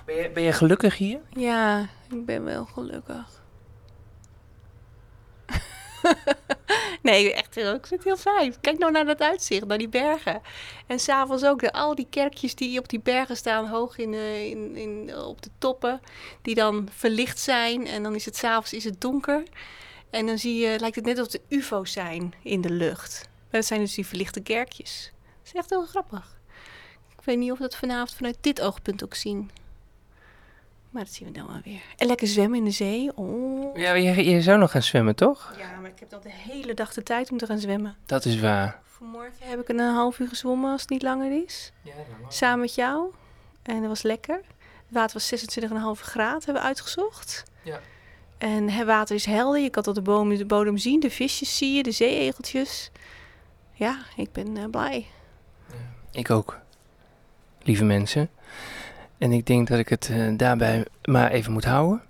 Ben 0.05 0.17
je, 0.17 0.31
ben 0.31 0.43
je 0.43 0.53
gelukkig 0.53 0.97
hier? 0.97 1.21
Ja, 1.31 1.89
ik 2.11 2.25
ben 2.27 2.45
wel 2.45 2.65
gelukkig. 2.65 3.45
nee, 7.03 7.35
echt 7.35 7.55
heel, 7.55 7.75
ik 7.75 7.87
vind 7.87 8.05
het 8.05 8.05
heel 8.05 8.35
fijn. 8.35 8.55
Kijk 8.61 8.79
nou 8.79 8.93
naar 8.93 9.05
dat 9.05 9.21
uitzicht, 9.21 9.67
naar 9.67 9.79
die 9.79 9.89
bergen. 9.89 10.41
En 10.87 10.99
s'avonds 10.99 11.45
ook 11.45 11.61
de, 11.61 11.73
al 11.73 11.95
die 11.95 12.07
kerkjes 12.11 12.55
die 12.55 12.79
op 12.79 12.89
die 12.89 13.01
bergen 13.01 13.37
staan, 13.37 13.67
hoog 13.67 13.99
in, 13.99 14.15
eh, 14.15 14.45
in, 14.51 14.77
in, 14.77 15.17
op 15.17 15.43
de 15.43 15.51
toppen, 15.59 16.01
die 16.43 16.55
dan 16.55 16.89
verlicht 16.93 17.39
zijn. 17.39 17.87
En 17.87 18.03
dan 18.03 18.15
is 18.15 18.25
het 18.25 18.37
s'avonds 18.37 18.73
is 18.73 18.85
het 18.85 19.01
donker. 19.01 19.43
En 20.17 20.27
dan 20.27 20.39
zie 20.39 20.57
je, 20.57 20.79
lijkt 20.79 20.97
het 20.97 21.05
net 21.05 21.19
alsof 21.19 21.33
de 21.33 21.41
ufo's 21.49 21.93
zijn 21.93 22.35
in 22.43 22.61
de 22.61 22.71
lucht. 22.71 23.29
Maar 23.29 23.61
dat 23.61 23.65
zijn 23.65 23.81
dus 23.81 23.95
die 23.95 24.07
verlichte 24.07 24.41
kerkjes. 24.41 25.13
Dat 25.23 25.47
is 25.47 25.53
echt 25.53 25.71
heel 25.71 25.87
grappig. 25.87 26.39
Ik 27.19 27.25
weet 27.25 27.39
niet 27.39 27.51
of 27.51 27.59
we 27.59 27.65
dat 27.65 27.77
vanavond 27.77 28.15
vanuit 28.15 28.37
dit 28.41 28.61
oogpunt 28.61 29.05
ook 29.05 29.15
zien. 29.15 29.51
Maar 30.91 31.05
dat 31.05 31.13
zien 31.13 31.29
we 31.29 31.35
dan 31.35 31.47
wel 31.47 31.61
weer. 31.65 31.83
En 31.97 32.07
lekker 32.07 32.27
zwemmen 32.27 32.59
in 32.59 32.65
de 32.65 32.71
zee. 32.71 33.17
Oh. 33.17 33.77
Ja, 33.77 33.93
je, 33.93 34.25
je 34.25 34.43
zou 34.43 34.59
nog 34.59 34.71
gaan 34.71 34.83
zwemmen, 34.83 35.17
toch? 35.17 35.55
Ja, 35.59 35.81
maar 35.81 35.91
ik 35.91 36.01
heb 36.01 36.11
dan 36.11 36.21
de 36.23 36.33
hele 36.33 36.75
dag 36.75 36.93
de 36.93 37.03
tijd 37.03 37.31
om 37.31 37.39
te 37.39 37.47
gaan 37.47 37.59
zwemmen. 37.59 37.97
Dat 38.07 38.25
is 38.25 38.41
waar. 38.41 38.81
Vanmorgen 38.85 39.49
heb 39.49 39.61
ik 39.61 39.69
een 39.69 39.79
half 39.79 40.19
uur 40.19 40.29
gezwommen 40.29 40.71
als 40.71 40.81
het 40.81 40.91
niet 40.91 41.03
langer 41.03 41.43
is. 41.45 41.73
Samen 42.29 42.61
met 42.61 42.75
jou. 42.75 43.15
En 43.63 43.81
dat 43.81 43.89
was 43.89 44.03
lekker. 44.03 44.37
Het 44.37 44.95
water 44.95 45.13
was 45.13 45.49
26,5 45.99 46.03
graden, 46.03 46.43
hebben 46.45 46.63
we 46.63 46.69
uitgezocht. 46.69 47.45
Ja. 47.63 47.81
En 48.39 48.71
het 48.71 48.87
water 48.87 49.15
is 49.15 49.25
helder. 49.25 49.61
Je 49.61 49.71
kan 49.71 49.83
tot 49.83 49.95
de 49.95 50.37
de 50.37 50.45
bodem 50.47 50.79
zien. 50.79 51.01
De 51.01 51.11
visjes 51.11 51.57
zie 51.57 51.77
je, 51.77 51.83
de 51.83 51.91
zeeegeltjes. 51.91 52.91
Ja, 53.73 53.99
ik 54.17 54.33
ben 54.33 54.57
eh, 54.57 54.65
blij. 54.71 55.07
Ik 56.11 56.31
ook. 56.31 56.59
Lieve 57.63 57.85
mensen. 57.85 58.31
En 59.19 59.33
ik 59.33 59.47
denk 59.47 59.69
dat 59.69 59.79
ik 59.79 59.89
het 59.89 60.09
eh, 60.09 60.33
daarbij 60.37 60.85
maar 61.05 61.31
even 61.31 61.53
moet 61.53 61.65
houden. 61.65 62.03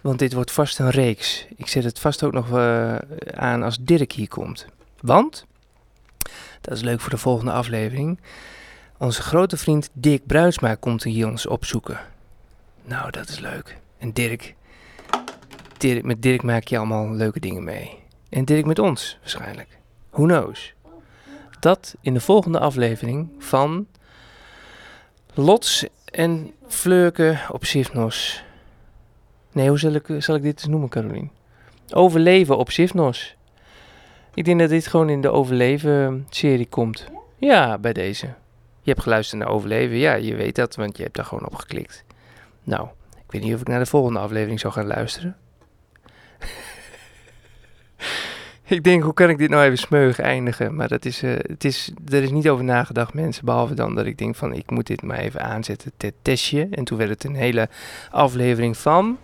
Want 0.00 0.18
dit 0.18 0.32
wordt 0.32 0.52
vast 0.52 0.78
een 0.78 0.90
reeks. 0.90 1.46
Ik 1.56 1.68
zet 1.68 1.84
het 1.84 1.98
vast 1.98 2.22
ook 2.22 2.32
nog 2.32 2.50
eh, 2.50 2.96
aan 3.34 3.62
als 3.62 3.76
Dirk 3.80 4.12
hier 4.12 4.28
komt. 4.28 4.66
Want, 5.00 5.46
dat 6.60 6.74
is 6.74 6.82
leuk 6.82 7.00
voor 7.00 7.10
de 7.10 7.18
volgende 7.18 7.52
aflevering. 7.52 8.20
Onze 8.98 9.22
grote 9.22 9.56
vriend 9.56 9.90
Dirk 9.92 10.26
Bruinsma 10.26 10.74
komt 10.74 11.02
hier 11.02 11.26
ons 11.26 11.46
opzoeken. 11.46 12.00
Nou, 12.82 13.10
dat 13.10 13.28
is 13.28 13.38
leuk. 13.38 13.76
En 13.98 14.12
Dirk, 14.12 14.54
Dirk, 15.84 16.04
met 16.04 16.22
Dirk 16.22 16.42
maak 16.42 16.66
je 16.66 16.78
allemaal 16.78 17.10
leuke 17.10 17.40
dingen 17.40 17.64
mee. 17.64 17.98
En 18.28 18.44
Dirk 18.44 18.66
met 18.66 18.78
ons 18.78 19.18
waarschijnlijk. 19.20 19.78
Who 20.10 20.24
knows? 20.24 20.74
Dat 21.60 21.94
in 22.00 22.14
de 22.14 22.20
volgende 22.20 22.58
aflevering 22.58 23.28
van 23.38 23.86
Lots 25.34 25.86
en 26.04 26.52
Fleurke 26.66 27.38
op 27.50 27.64
Sifnos. 27.64 28.44
Nee, 29.52 29.68
hoe 29.68 29.78
zal 29.78 29.92
ik, 29.92 30.06
zal 30.18 30.34
ik 30.34 30.42
dit 30.42 30.58
eens 30.58 30.66
noemen, 30.66 30.88
Carolien? 30.88 31.30
Overleven 31.90 32.58
op 32.58 32.70
Sifnos. 32.70 33.36
Ik 34.34 34.44
denk 34.44 34.60
dat 34.60 34.68
dit 34.68 34.86
gewoon 34.86 35.08
in 35.08 35.20
de 35.20 35.30
Overleven-serie 35.30 36.68
komt. 36.68 37.06
Ja, 37.38 37.78
bij 37.78 37.92
deze. 37.92 38.26
Je 38.82 38.90
hebt 38.90 39.02
geluisterd 39.02 39.42
naar 39.42 39.50
Overleven. 39.50 39.96
Ja, 39.96 40.14
je 40.14 40.34
weet 40.34 40.54
dat, 40.54 40.76
want 40.76 40.96
je 40.96 41.02
hebt 41.02 41.16
daar 41.16 41.24
gewoon 41.24 41.46
op 41.46 41.54
geklikt. 41.54 42.04
Nou, 42.62 42.88
ik 43.10 43.32
weet 43.32 43.42
niet 43.42 43.54
of 43.54 43.60
ik 43.60 43.68
naar 43.68 43.78
de 43.78 43.86
volgende 43.86 44.18
aflevering 44.18 44.60
zou 44.60 44.72
gaan 44.72 44.86
luisteren. 44.86 45.36
Ik 48.66 48.84
denk, 48.84 49.02
hoe 49.02 49.14
kan 49.14 49.28
ik 49.28 49.38
dit 49.38 49.50
nou 49.50 49.64
even 49.64 49.78
smeug 49.78 50.18
eindigen? 50.18 50.74
Maar 50.74 50.88
dat 50.88 51.04
is, 51.04 51.22
eh, 51.22 51.30
het 51.30 51.64
is, 51.64 51.92
er 52.08 52.22
is 52.22 52.30
niet 52.30 52.48
over 52.48 52.64
nagedacht, 52.64 53.14
mensen. 53.14 53.44
Behalve 53.44 53.74
dan 53.74 53.94
dat 53.94 54.06
ik 54.06 54.18
denk 54.18 54.36
van, 54.36 54.52
ik 54.52 54.70
moet 54.70 54.86
dit 54.86 55.02
maar 55.02 55.18
even 55.18 55.42
aanzetten 55.42 55.92
ter 55.96 56.12
testje. 56.22 56.68
En 56.70 56.84
toen 56.84 56.98
werd 56.98 57.10
het 57.10 57.24
een 57.24 57.34
hele 57.34 57.68
aflevering 58.10 58.76
van, 58.76 59.18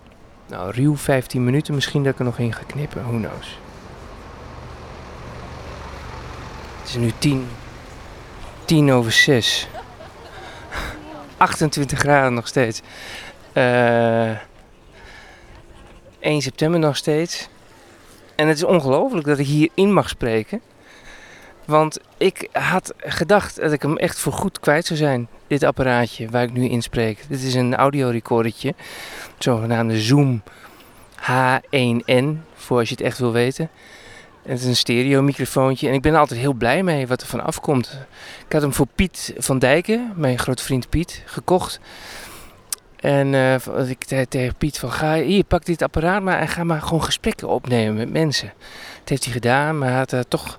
nou, 0.49 0.71
ruw 0.71 0.97
15 0.97 1.45
minuten. 1.45 1.75
Misschien 1.75 2.03
dat 2.03 2.13
ik 2.13 2.19
er 2.19 2.25
nog 2.25 2.39
in 2.39 2.53
ga 2.53 2.63
knippen, 2.67 3.03
who 3.03 3.17
knows. 3.17 3.59
Het 6.81 6.89
is 6.89 6.97
nu 6.97 7.13
10, 7.19 7.49
10 8.65 8.93
over 8.93 9.13
6. 9.13 9.69
28 11.37 11.99
graden 12.05 12.35
nog 12.35 12.47
steeds. 12.47 12.81
Eh 13.53 14.31
1 16.21 16.43
september 16.43 16.81
nog 16.81 16.97
steeds. 16.97 17.49
En 18.35 18.49
het 18.49 18.57
is 18.57 18.65
ongelooflijk 18.65 19.27
dat 19.27 19.39
ik 19.39 19.47
hierin 19.47 19.93
mag 19.93 20.09
spreken. 20.09 20.61
Want 21.65 21.99
ik 22.17 22.49
had 22.53 22.95
gedacht 22.97 23.61
dat 23.61 23.73
ik 23.73 23.83
hem 23.83 23.97
echt 23.97 24.19
voor 24.19 24.33
goed 24.33 24.61
kwijt 24.61 24.87
zou 24.87 24.99
zijn. 24.99 25.29
Dit 25.47 25.63
apparaatje 25.63 26.29
waar 26.29 26.43
ik 26.43 26.53
nu 26.53 26.69
in 26.69 26.83
spreek. 26.83 27.25
Dit 27.29 27.43
is 27.43 27.55
een 27.55 27.75
audiorecordertje. 27.75 28.75
Het 29.35 29.45
zogenaamde 29.45 30.01
Zoom 30.01 30.43
H1N. 31.21 32.25
Voor 32.55 32.79
als 32.79 32.89
je 32.89 32.95
het 32.95 33.05
echt 33.05 33.19
wil 33.19 33.33
weten. 33.33 33.71
En 34.43 34.51
het 34.51 34.61
is 34.61 34.67
een 34.67 34.77
stereo 34.77 35.23
microfoontje. 35.23 35.89
En 35.89 35.95
ik 35.95 36.03
ben 36.03 36.15
altijd 36.15 36.41
heel 36.41 36.53
blij 36.53 36.83
mee 36.83 37.07
wat 37.07 37.21
er 37.21 37.27
van 37.27 37.45
afkomt. 37.45 37.99
Ik 38.47 38.53
had 38.53 38.63
hem 38.63 38.73
voor 38.73 38.87
Piet 38.95 39.35
van 39.37 39.59
Dijken, 39.59 40.13
mijn 40.17 40.39
grote 40.39 40.63
vriend 40.63 40.89
Piet, 40.89 41.23
gekocht. 41.27 41.81
En 43.01 43.35
eh, 43.35 43.55
van- 43.59 43.89
ik 43.89 44.03
zei 44.07 44.29
tegen 44.29 44.55
Piet 44.55 44.79
van, 44.79 44.93
ga 44.93 45.15
hier, 45.15 45.45
pak 45.45 45.65
dit 45.65 45.83
apparaat 45.83 46.23
maar 46.23 46.39
en 46.39 46.49
ga 46.49 46.65
maar 46.65 46.83
gewoon 46.83 47.05
gesprekken 47.05 47.49
opnemen 47.49 47.95
met 47.95 48.11
mensen. 48.11 48.53
Dat 48.99 49.09
heeft 49.09 49.25
hij 49.25 49.33
gedaan, 49.33 49.79
maar 49.79 49.93
had 49.93 50.13
er 50.13 50.29
toch, 50.29 50.59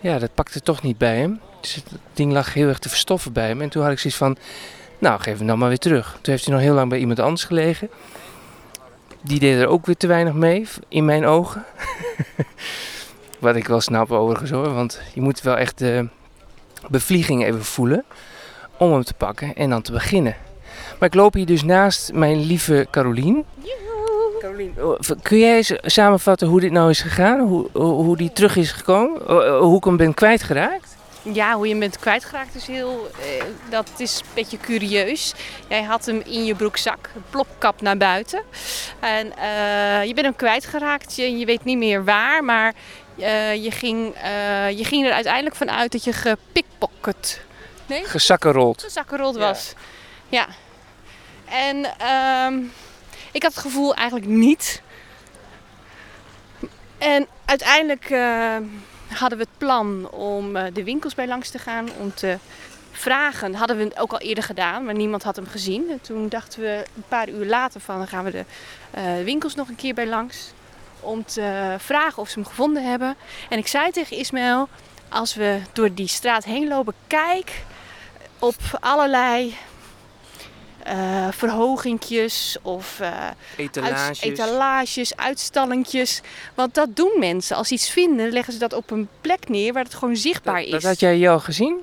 ja, 0.00 0.18
dat 0.18 0.34
pakte 0.34 0.60
toch 0.60 0.82
niet 0.82 0.98
bij 0.98 1.16
hem. 1.18 1.40
Dus 1.60 1.74
het 1.74 1.84
ding 2.12 2.32
lag 2.32 2.54
heel 2.54 2.68
erg 2.68 2.78
te 2.78 2.88
verstoffen 2.88 3.32
bij 3.32 3.46
hem. 3.46 3.60
En 3.60 3.68
toen 3.68 3.82
had 3.82 3.92
ik 3.92 3.98
zoiets 3.98 4.18
van, 4.18 4.36
nou, 4.98 5.20
geef 5.20 5.38
hem 5.38 5.46
dan 5.46 5.58
maar 5.58 5.68
weer 5.68 5.78
terug. 5.78 6.12
Toen 6.12 6.32
heeft 6.32 6.44
hij 6.44 6.54
nog 6.54 6.62
heel 6.62 6.74
lang 6.74 6.88
bij 6.88 6.98
iemand 6.98 7.18
anders 7.20 7.44
gelegen. 7.44 7.88
Die 9.22 9.38
deed 9.38 9.60
er 9.60 9.66
ook 9.66 9.86
weer 9.86 9.96
te 9.96 10.06
weinig 10.06 10.32
mee, 10.32 10.66
in 10.88 11.04
mijn 11.04 11.26
ogen. 11.26 11.64
Wat 13.38 13.56
ik 13.56 13.66
wel 13.66 13.80
snap 13.80 14.10
overigens 14.10 14.50
hoor, 14.50 14.74
want 14.74 15.00
je 15.14 15.20
moet 15.20 15.40
wel 15.40 15.56
echt 15.56 15.78
de 15.78 16.08
bevlieging 16.88 17.44
even 17.44 17.64
voelen 17.64 18.04
om 18.76 18.92
hem 18.92 19.04
te 19.04 19.14
pakken 19.14 19.54
en 19.54 19.70
dan 19.70 19.82
te 19.82 19.92
beginnen. 19.92 20.36
Maar 21.04 21.12
ik 21.12 21.18
loop 21.20 21.34
hier 21.34 21.46
dus 21.46 21.62
naast 21.62 22.12
mijn 22.12 22.40
lieve 22.46 22.86
Carolien. 22.90 23.44
Carolien, 24.40 24.74
oh, 24.80 24.98
kun 25.22 25.38
jij 25.38 25.56
eens 25.56 25.72
samenvatten 25.82 26.48
hoe 26.48 26.60
dit 26.60 26.70
nou 26.72 26.90
is 26.90 27.00
gegaan? 27.00 27.40
Hoe, 27.40 27.68
hoe 27.78 28.16
die 28.16 28.32
terug 28.32 28.56
is 28.56 28.72
gekomen? 28.72 29.28
Oh, 29.28 29.36
oh, 29.36 29.60
Hoe 29.60 29.76
ik 29.76 29.84
hem 29.84 29.96
ben 29.96 30.14
kwijtgeraakt? 30.14 30.96
Ja, 31.22 31.54
hoe 31.54 31.64
je 31.64 31.70
hem 31.70 31.80
bent 31.80 31.98
kwijtgeraakt 31.98 32.54
is 32.54 32.66
heel... 32.66 33.08
eh, 33.20 33.44
dat 33.70 33.90
is 33.96 34.18
een 34.20 34.26
beetje 34.34 34.56
curieus. 34.58 35.34
Jij 35.68 35.82
had 35.82 36.06
hem 36.06 36.22
in 36.26 36.44
je 36.44 36.54
broekzak, 36.54 37.10
plopkap 37.30 37.80
naar 37.80 37.96
buiten. 37.96 38.42
En 39.00 39.36
eh, 39.36 40.04
je 40.06 40.14
bent 40.14 40.26
hem 40.26 40.36
kwijtgeraakt. 40.36 41.16
Je, 41.16 41.38
je 41.38 41.44
weet 41.46 41.64
niet 41.64 41.78
meer 41.78 42.04
waar, 42.04 42.44
maar 42.44 42.74
eh, 43.18 43.64
je, 43.64 43.70
ging, 43.70 44.14
eh, 44.14 44.70
je 44.78 44.84
ging 44.84 45.06
er 45.06 45.12
uiteindelijk 45.12 45.56
van 45.56 45.70
uit 45.70 45.92
dat 45.92 46.04
je 46.04 46.12
gepickpocket, 46.12 47.40
Gezakkenrold. 47.88 48.82
gezakkenrold 48.82 49.34
Ja. 49.34 49.40
was. 49.40 49.72
Ja. 50.28 50.46
En 51.54 51.98
ehm, 51.98 52.62
ik 53.32 53.42
had 53.42 53.54
het 53.54 53.62
gevoel 53.62 53.94
eigenlijk 53.94 54.28
niet. 54.30 54.82
En 56.98 57.26
uiteindelijk 57.44 58.10
eh, 58.10 58.56
hadden 59.08 59.38
we 59.38 59.44
het 59.44 59.58
plan 59.58 60.10
om 60.10 60.56
eh, 60.56 60.74
de 60.74 60.84
winkels 60.84 61.14
bij 61.14 61.26
langs 61.26 61.50
te 61.50 61.58
gaan 61.58 61.88
om 61.98 62.14
te 62.14 62.38
vragen 62.92 63.54
hadden 63.54 63.76
we 63.76 63.90
ook 63.98 64.12
al 64.12 64.18
eerder 64.18 64.44
gedaan, 64.44 64.84
maar 64.84 64.94
niemand 64.94 65.22
had 65.22 65.36
hem 65.36 65.46
gezien. 65.46 65.90
En 65.90 66.00
toen 66.00 66.28
dachten 66.28 66.60
we 66.60 66.84
een 66.96 67.04
paar 67.08 67.28
uur 67.28 67.46
later 67.46 67.80
van 67.80 67.98
dan 67.98 68.08
gaan 68.08 68.24
we 68.24 68.30
de 68.30 68.44
eh, 68.90 69.02
winkels 69.24 69.54
nog 69.54 69.68
een 69.68 69.76
keer 69.76 69.94
bij 69.94 70.06
langs. 70.06 70.52
Om 71.00 71.24
te 71.24 71.74
vragen 71.78 72.22
of 72.22 72.28
ze 72.28 72.34
hem 72.38 72.48
gevonden 72.48 72.84
hebben. 72.90 73.16
En 73.48 73.58
ik 73.58 73.66
zei 73.66 73.90
tegen 73.90 74.16
Ismaël, 74.16 74.68
als 75.08 75.34
we 75.34 75.60
door 75.72 75.94
die 75.94 76.08
straat 76.08 76.44
heen 76.44 76.68
lopen, 76.68 76.94
kijk 77.06 77.62
op 78.38 78.56
allerlei 78.80 79.56
eh 80.84 81.28
verhogingjes 81.30 82.56
of 82.62 83.00
eh, 83.00 83.10
Etalages. 83.56 84.22
uit- 84.22 84.32
etalages, 84.32 85.16
uitstallingjes. 85.16 86.20
Want 86.54 86.74
dat 86.74 86.96
doen 86.96 87.12
mensen. 87.18 87.56
Als 87.56 87.68
ze 87.68 87.74
iets 87.74 87.90
vinden, 87.90 88.32
leggen 88.32 88.52
ze 88.52 88.58
dat 88.58 88.72
op 88.72 88.90
een 88.90 89.08
plek 89.20 89.48
neer 89.48 89.72
waar 89.72 89.84
het 89.84 89.94
gewoon 89.94 90.16
zichtbaar 90.16 90.54
dat, 90.54 90.64
is. 90.64 90.70
dat 90.70 90.82
had 90.82 91.00
jij 91.00 91.18
jou 91.18 91.40
gezien? 91.40 91.76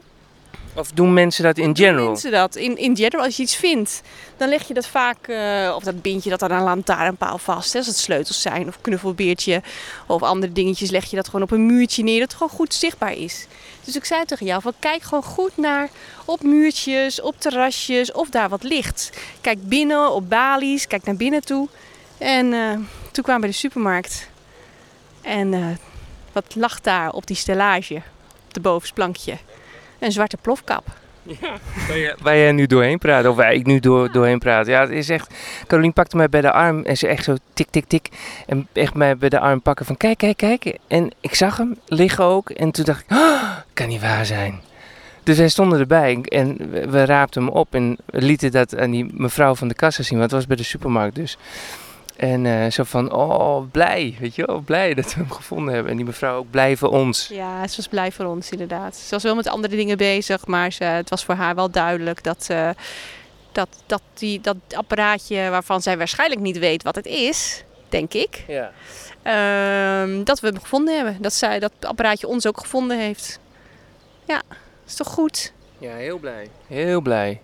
Of 0.76 0.92
doen 0.92 1.14
mensen 1.14 1.44
dat 1.44 1.58
in 1.58 1.76
general? 1.76 2.06
Mensen 2.08 2.32
dat 2.32 2.56
in, 2.56 2.78
in 2.78 2.96
general, 2.96 3.26
als 3.26 3.38
je 3.38 3.44
iets 3.44 3.56
vindt, 3.56 4.02
dan 4.38 4.50
leg 4.50 4.68
je 4.68 4.74
dat 4.74 4.88
vaak, 4.88 5.28
eh, 5.28 5.74
of 5.76 5.84
dat 5.84 6.02
bind 6.02 6.24
je 6.24 6.30
dat 6.30 6.42
aan 6.44 6.52
een 6.52 6.64
lantaarnpaal 6.64 7.38
vast. 7.38 7.72
Hè, 7.74 7.78
als 7.80 7.88
het 7.88 7.98
sleutels 7.98 8.42
zijn, 8.42 8.68
of 8.68 8.78
knuffelbeertje, 8.82 9.62
of 10.08 10.22
andere 10.24 10.52
dingetjes, 10.54 10.90
leg 10.90 11.06
je 11.10 11.16
dat 11.16 11.26
gewoon 11.26 11.42
op 11.42 11.52
een 11.52 11.66
muurtje 11.66 12.04
neer, 12.04 12.20
dat 12.20 12.28
het 12.28 12.38
gewoon 12.38 12.58
goed 12.58 12.74
zichtbaar 12.74 13.14
is. 13.14 13.48
Dus 13.84 13.96
ik 13.96 14.06
zei 14.06 14.26
tegen 14.26 14.46
jou, 14.46 14.62
van, 14.62 14.74
kijk 14.80 15.02
gewoon 15.02 15.24
goed 15.24 15.58
naar 15.58 15.90
op 16.26 16.44
muurtjes, 16.44 17.22
op 17.22 17.40
terrasjes, 17.40 18.12
of 18.12 18.30
daar 18.30 18.50
wat 18.50 18.64
ligt. 18.64 19.10
Kijk 19.42 19.68
binnen, 19.68 20.12
op 20.12 20.30
balies, 20.30 20.88
kijk 20.88 21.04
naar 21.04 21.16
binnen 21.16 21.42
toe. 21.42 21.68
En 22.18 22.54
eh, 22.54 22.74
toen 23.12 23.24
kwamen 23.24 23.34
we 23.34 23.40
bij 23.40 23.50
de 23.50 23.56
supermarkt. 23.56 24.28
En 25.22 25.54
eh, 25.54 25.66
wat 26.32 26.56
lag 26.56 26.82
daar 26.82 27.12
op 27.12 27.28
die 27.28 27.36
stellage, 27.36 28.02
op 28.48 28.54
de 28.54 28.60
bovenste 28.60 28.94
plankje? 28.94 29.38
Een 30.00 30.12
zwarte 30.12 30.38
plofkap. 30.38 30.86
Jij, 31.88 32.16
waar 32.22 32.38
jij 32.38 32.52
nu 32.52 32.66
doorheen 32.68 32.98
praat, 32.98 33.26
of 33.26 33.36
waar 33.36 33.54
ik 33.54 33.66
nu 33.66 33.80
door, 33.80 34.12
doorheen 34.12 34.40
praat. 34.40 34.66
Ja, 34.66 34.82
het 34.82 34.90
is 34.90 35.10
echt... 35.10 35.34
Carolien 35.68 35.94
pakte 35.94 36.18
mij 36.18 36.30
bij 36.30 36.42
de 36.42 36.52
arm 36.52 36.84
en 36.84 36.98
ze 36.98 37.08
echt 37.08 37.24
zo 37.24 37.36
tik, 37.54 37.68
tik, 37.70 37.86
tik. 37.86 38.10
En 38.48 38.68
echt 38.74 38.94
mij 38.94 39.18
bij 39.18 39.30
de 39.30 39.40
arm 39.40 39.62
pakken 39.62 39.86
van 39.86 39.98
kijk, 39.98 40.18
kijk, 40.18 40.38
kijk. 40.38 40.78
En 40.88 41.12
ik 41.20 41.36
zag 41.36 41.58
hem 41.58 41.78
liggen 41.86 42.24
ook. 42.24 42.50
En 42.50 42.72
toen 42.72 42.86
dacht 42.86 43.02
ik, 43.02 43.12
"Ah, 43.12 43.58
kan 43.74 43.88
niet 43.88 44.02
waar 44.02 44.26
zijn. 44.26 44.62
Dus 45.24 45.38
wij 45.38 45.50
stonden 45.50 45.80
erbij 45.80 46.20
en 46.22 46.58
we 46.92 47.06
raapten 47.06 47.44
hem 47.44 47.52
op 47.52 47.74
en 47.74 47.98
lieten 48.06 48.52
dat 48.52 48.78
aan 48.78 48.92
die 48.92 49.08
mevrouw 49.14 49.56
van 49.56 49.68
de 49.68 49.74
kassa 49.74 50.04
zien. 50.04 50.18
Want 50.18 50.32
het 50.32 50.40
was 50.40 50.48
bij 50.48 50.58
de 50.58 50.64
supermarkt 50.64 51.16
dus. 51.16 51.38
En 52.22 52.46
eh, 52.46 52.72
zo 52.72 52.84
van, 52.84 53.12
oh, 53.14 53.62
blij, 53.72 54.16
weet 54.20 54.36
je 54.36 54.46
wel, 54.46 54.60
blij 54.60 54.94
dat 54.94 55.14
we 55.14 55.20
hem 55.20 55.32
gevonden 55.32 55.74
hebben. 55.74 55.92
En 55.92 55.98
die 55.98 56.06
mevrouw 56.06 56.38
ook 56.38 56.50
blij 56.50 56.78
voor 56.78 56.90
ons. 56.90 57.28
Ja, 57.28 57.68
ze 57.68 57.76
was 57.76 57.88
blij 57.88 58.12
voor 58.12 58.26
ons 58.26 58.50
inderdaad. 58.52 58.96
Ze 58.96 59.10
was 59.10 59.24
wel 59.24 59.36
met 59.36 59.48
andere 59.48 59.76
dingen 59.76 59.98
bezig, 59.98 60.46
maar 60.48 60.72
ze, 60.72 60.84
het 60.84 61.10
was 61.10 61.24
voor 61.26 61.36
haar 61.36 61.56
wel 61.56 61.72
duidelijk 61.72 62.24
dat, 62.24 62.46
eh, 62.50 62.70
dat, 63.52 63.68
dat, 63.86 64.02
die, 64.14 64.42
dat 64.42 64.56
apparaatje 64.76 65.50
waarvan 65.50 65.82
zij 65.82 65.98
waarschijnlijk 65.98 66.42
niet 66.42 66.58
weet 66.60 66.84
wat 66.84 66.96
het 66.96 67.06
is, 67.06 67.64
denk 67.90 68.14
ik, 68.14 68.44
Ja. 68.48 68.72
ehm, 69.22 70.24
dat 70.24 70.40
we 70.40 70.48
hem 70.48 70.60
gevonden 70.60 70.96
hebben. 70.96 71.18
Dat 71.22 71.34
zij 71.34 71.60
dat 71.60 71.72
apparaatje 71.80 72.28
ons 72.28 72.48
ook 72.48 72.60
gevonden 72.60 73.00
heeft. 73.00 73.40
Ja, 74.28 74.42
is 74.88 74.96
toch 74.96 75.08
goed? 75.08 75.54
Ja, 75.78 75.96
heel 75.96 76.18
blij. 76.18 76.50
Heel 76.68 77.02
blij. 77.02 77.42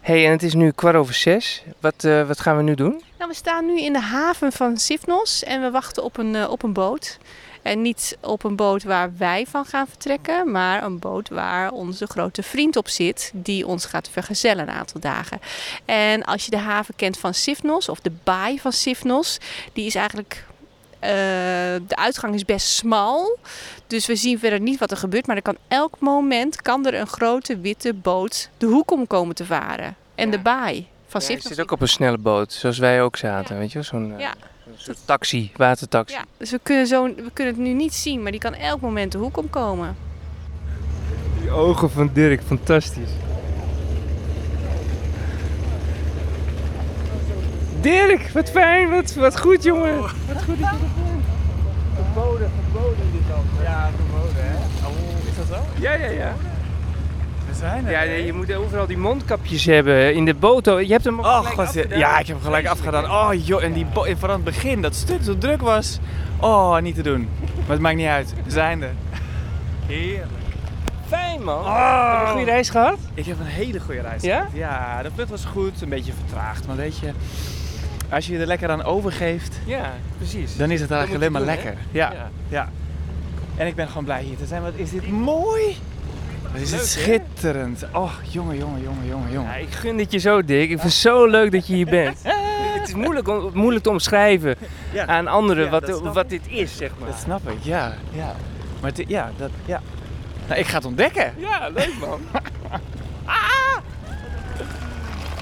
Hey, 0.00 0.24
en 0.24 0.30
het 0.30 0.42
is 0.42 0.54
nu 0.54 0.70
kwart 0.70 0.96
over 0.96 1.14
zes. 1.14 1.62
Wat, 1.80 2.04
eh, 2.04 2.26
wat 2.26 2.40
gaan 2.40 2.56
we 2.56 2.62
nu 2.62 2.74
doen? 2.74 3.02
Nou, 3.18 3.30
we 3.30 3.36
staan 3.36 3.66
nu 3.66 3.80
in 3.80 3.92
de 3.92 4.00
haven 4.00 4.52
van 4.52 4.76
Sifnos 4.76 5.42
en 5.42 5.60
we 5.60 5.70
wachten 5.70 6.04
op 6.04 6.16
een, 6.16 6.34
eh, 6.34 6.50
op 6.50 6.62
een 6.62 6.72
boot. 6.72 7.18
En 7.62 7.82
niet 7.82 8.16
op 8.20 8.44
een 8.44 8.56
boot 8.56 8.82
waar 8.82 9.16
wij 9.16 9.46
van 9.48 9.64
gaan 9.64 9.86
vertrekken, 9.86 10.50
maar 10.50 10.82
een 10.82 10.98
boot 10.98 11.28
waar 11.28 11.70
onze 11.70 12.06
grote 12.06 12.42
vriend 12.42 12.76
op 12.76 12.88
zit, 12.88 13.30
die 13.34 13.66
ons 13.66 13.84
gaat 13.84 14.08
vergezellen 14.08 14.68
een 14.68 14.74
aantal 14.74 15.00
dagen. 15.00 15.40
En 15.84 16.24
als 16.24 16.44
je 16.44 16.50
de 16.50 16.58
haven 16.58 16.96
kent 16.96 17.18
van 17.18 17.34
Sifnos, 17.34 17.88
of 17.88 18.00
de 18.00 18.12
baai 18.24 18.60
van 18.60 18.72
Sifnos, 18.72 19.38
die 19.72 19.86
is 19.86 19.94
eigenlijk. 19.94 20.44
Eh, 21.04 21.10
de 21.88 21.96
uitgang 21.96 22.34
is 22.34 22.44
best 22.44 22.66
smal, 22.66 23.38
dus 23.86 24.06
we 24.06 24.16
zien 24.16 24.38
verder 24.38 24.60
niet 24.60 24.78
wat 24.78 24.90
er 24.90 24.96
gebeurt. 24.96 25.26
Maar 25.26 25.36
er 25.36 25.42
kan 25.42 25.56
elk 25.68 25.94
moment 25.98 26.62
kan 26.62 26.86
er 26.86 26.94
een 26.94 27.06
grote 27.06 27.58
witte 27.58 27.94
boot 27.94 28.48
de 28.58 28.66
hoek 28.66 28.90
om 28.90 29.06
komen 29.06 29.34
te 29.34 29.44
varen. 29.44 29.96
En 30.14 30.24
Ja. 30.26 30.30
de 30.36 30.38
baai 30.38 30.86
van 31.06 31.20
Ja, 31.20 31.28
je 31.28 31.40
zit 31.40 31.60
ook 31.60 31.70
op 31.70 31.80
een 31.80 31.88
snelle 31.88 32.18
boot, 32.18 32.52
zoals 32.52 32.78
wij 32.78 33.02
ook 33.02 33.16
zaten, 33.16 33.58
weet 33.58 33.68
je 33.68 33.74
wel? 33.74 33.82
Zo'n 33.84 34.12
eh, 34.14 34.20
Ja. 34.20 34.34
een 34.66 34.72
soort 34.76 34.98
taxi, 35.04 35.52
watertaxi. 35.56 36.14
Ja, 36.16 36.24
dus 36.36 36.50
we 36.50 36.60
kunnen, 36.62 36.86
zo, 36.86 37.04
we 37.04 37.30
kunnen 37.32 37.54
het 37.54 37.62
nu 37.62 37.72
niet 37.72 37.94
zien, 37.94 38.22
maar 38.22 38.30
die 38.30 38.40
kan 38.40 38.54
elk 38.54 38.80
moment 38.80 39.12
de 39.12 39.18
hoek 39.18 39.36
omkomen. 39.36 39.96
Die 41.40 41.50
ogen 41.50 41.90
van 41.90 42.10
Dirk, 42.12 42.42
fantastisch. 42.46 43.10
Dirk, 47.84 48.28
wat 48.32 48.50
fijn, 48.50 48.90
wat, 48.90 49.14
wat 49.14 49.40
goed 49.40 49.62
jongen. 49.62 50.00
Wat 50.00 50.10
goed 50.44 50.46
dat 50.46 50.56
je 50.58 50.64
er 50.64 51.02
bent. 51.04 51.24
Verboden, 51.94 52.50
verboden 52.62 53.06
dit 53.12 53.20
dan. 53.28 53.44
Ja, 53.62 53.90
verboden 53.96 54.44
hè? 54.44 54.56
Oh, 54.86 55.28
is 55.30 55.36
dat 55.36 55.46
zo? 55.46 55.80
Ja, 55.82 55.92
ja, 55.94 56.10
ja. 56.10 56.32
We 57.48 57.54
zijn 57.54 57.86
er. 57.86 57.90
Ja, 57.90 58.00
je 58.02 58.32
moet 58.32 58.54
overal 58.54 58.86
die 58.86 58.96
mondkapjes 58.98 59.64
hebben 59.64 60.14
in 60.14 60.24
de 60.24 60.34
boot. 60.34 60.64
Je 60.64 60.86
hebt 60.88 61.04
hem 61.04 61.18
ook 61.18 61.24
Oh, 61.24 61.36
gelijk 61.36 61.54
god, 61.54 61.66
afgedaan. 61.66 61.98
ja, 61.98 62.18
ik 62.18 62.26
heb 62.26 62.36
hem 62.36 62.44
gelijk 62.44 62.66
afgedaan. 62.66 63.04
Oh 63.04 63.30
joh, 63.46 63.62
en 63.62 63.72
die 63.72 63.86
en 64.06 64.30
het 64.30 64.44
begin, 64.44 64.82
dat 64.82 64.94
stuk 64.94 65.22
zo 65.22 65.38
druk 65.38 65.60
was. 65.60 65.98
Oh, 66.40 66.78
niet 66.78 66.94
te 66.94 67.02
doen. 67.02 67.28
Maar 67.56 67.70
het 67.70 67.80
maakt 67.80 67.96
niet 67.96 68.06
uit. 68.06 68.34
We 68.44 68.50
zijn 68.50 68.82
er. 68.82 68.92
Heerlijk. 69.86 70.28
Fijn 71.08 71.42
man. 71.44 71.58
Oh. 71.58 72.10
Heb 72.10 72.20
je 72.20 72.26
een 72.26 72.32
goede 72.36 72.50
reis 72.50 72.70
gehad? 72.70 72.98
Ik 73.14 73.26
heb 73.26 73.38
een 73.40 73.46
hele 73.46 73.80
goede 73.80 74.00
reis 74.00 74.22
Ja? 74.22 74.36
gehad. 74.36 74.50
Ja, 74.52 75.02
de 75.02 75.10
vlucht 75.14 75.30
was 75.30 75.44
goed, 75.44 75.82
een 75.82 75.88
beetje 75.88 76.12
vertraagd. 76.26 76.66
Maar 76.66 76.76
weet 76.76 76.98
je, 76.98 77.10
als 78.14 78.26
je 78.26 78.32
je 78.32 78.38
er 78.38 78.46
lekker 78.46 78.70
aan 78.70 78.82
overgeeft, 78.84 79.56
Ja, 79.66 79.92
precies. 80.18 80.56
dan 80.56 80.70
is 80.70 80.80
het 80.80 80.90
eigenlijk 80.90 81.20
alleen 81.20 81.32
maar 81.32 81.54
doen, 81.56 81.64
lekker. 81.64 81.74
Ja, 81.90 82.12
Ja. 82.12 82.30
ja. 82.48 82.68
En 83.56 83.66
ik 83.66 83.74
ben 83.74 83.88
gewoon 83.88 84.04
blij 84.04 84.22
hier 84.22 84.36
te 84.36 84.46
zijn. 84.46 84.62
Wat 84.62 84.72
is 84.76 84.90
dit 84.90 85.08
mooi? 85.10 85.76
Wat 86.52 86.60
is 86.62 86.70
Leuk, 86.70 86.80
het 86.80 86.94
hè? 86.94 87.00
schitterend. 87.00 87.84
Oh, 87.92 88.12
jongen, 88.28 88.56
jongen, 88.58 88.82
jongen, 88.82 89.06
jongen, 89.08 89.32
jongen. 89.32 89.50
Ja, 89.50 89.56
ik 89.56 89.72
gun 89.72 89.96
dit 89.96 90.12
je 90.12 90.18
zo, 90.18 90.44
Dick. 90.44 90.60
Ik 90.62 90.68
vind 90.68 90.82
het 90.82 90.92
zo 90.92 91.26
leuk 91.26 91.52
dat 91.52 91.66
je 91.66 91.74
hier 91.74 91.86
bent. 91.86 92.18
het 92.78 92.88
is 92.88 92.94
moeilijk, 92.94 93.28
om, 93.28 93.50
moeilijk 93.54 93.84
te 93.84 93.90
omschrijven 93.90 94.56
Ja. 94.92 95.06
aan 95.06 95.26
anderen 95.28 95.64
Ja, 95.64 95.70
wat, 95.70 96.00
wat 96.00 96.28
dit 96.28 96.42
is, 96.48 96.76
zeg 96.76 96.90
maar. 96.98 97.08
Dat 97.08 97.18
snap 97.18 97.50
ik, 97.50 97.58
ja. 97.62 97.92
ja. 98.12 98.34
Maar 98.80 98.90
het- 98.94 99.04
ja, 99.08 99.30
dat, 99.36 99.50
ja. 99.64 99.80
Nou, 100.48 100.60
ik 100.60 100.66
ga 100.66 100.76
het 100.76 100.84
ontdekken. 100.84 101.32
Ja, 101.36 101.68
leuk 101.74 101.92
man. 102.00 102.20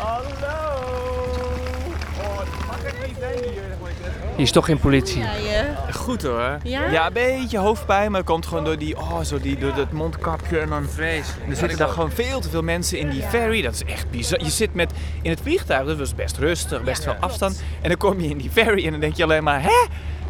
Hallo. 0.02 1.51
Hier? 2.52 3.62
Hier 4.36 4.44
is 4.44 4.50
toch 4.52 4.64
geen 4.64 4.78
politie. 4.78 5.18
Ja, 5.22 5.32
je... 5.32 5.92
Goed 5.92 6.22
hoor. 6.22 6.58
Ja? 6.62 7.06
een 7.06 7.12
beetje 7.12 7.58
hoofdpijn, 7.58 8.10
maar 8.10 8.20
het 8.20 8.28
komt 8.30 8.46
gewoon 8.46 8.64
door 8.64 8.78
die, 8.78 8.96
oh, 8.98 9.20
zo 9.20 9.40
die, 9.40 9.58
door 9.58 9.74
dat 9.74 9.92
mondkapje 9.92 10.58
en 10.58 10.68
dan 10.68 10.84
Vrees. 10.88 11.26
er 11.48 11.56
zitten 11.56 11.78
dan 11.78 11.88
gewoon 11.88 12.10
veel 12.10 12.40
te 12.40 12.48
veel 12.50 12.62
mensen 12.62 12.98
in 12.98 13.10
die 13.10 13.22
ferry. 13.22 13.62
Dat 13.62 13.74
is 13.74 13.84
echt 13.84 14.10
bizar. 14.10 14.40
Je 14.44 14.50
zit 14.50 14.74
met 14.74 14.92
in 15.22 15.30
het 15.30 15.40
vliegtuig, 15.42 15.86
dat 15.86 15.98
was 15.98 16.14
best 16.14 16.36
rustig, 16.38 16.82
best 16.82 17.02
veel 17.02 17.16
afstand. 17.20 17.62
En 17.80 17.88
dan 17.88 17.98
kom 17.98 18.20
je 18.20 18.28
in 18.28 18.38
die 18.38 18.50
ferry 18.50 18.84
en 18.84 18.90
dan 18.90 19.00
denk 19.00 19.16
je 19.16 19.22
alleen 19.22 19.44
maar, 19.44 19.62
hè? 19.62 19.86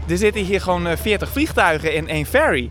Er 0.09 0.17
zitten 0.17 0.43
hier 0.45 0.61
gewoon 0.61 0.87
eh, 0.87 0.97
40 0.97 1.29
vliegtuigen 1.29 1.95
in 1.95 2.09
één 2.09 2.27
ferry. 2.27 2.71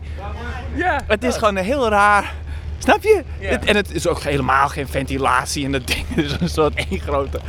Ja. 0.74 1.00
Het 1.06 1.24
is 1.24 1.34
gewoon 1.36 1.56
een 1.56 1.64
heel 1.64 1.88
raar. 1.88 2.34
Snap 2.78 3.02
je? 3.02 3.22
Ja. 3.38 3.48
Het- 3.48 3.64
en 3.64 3.76
het 3.76 3.94
is 3.94 4.06
ook 4.06 4.22
helemaal 4.22 4.68
geen 4.68 4.88
ventilatie 4.88 5.64
en 5.64 5.72
dat 5.72 5.86
ding 5.86 6.04
is 6.16 6.36
een 6.40 6.48
soort 6.48 6.74
één 6.74 7.00
grote 7.00 7.40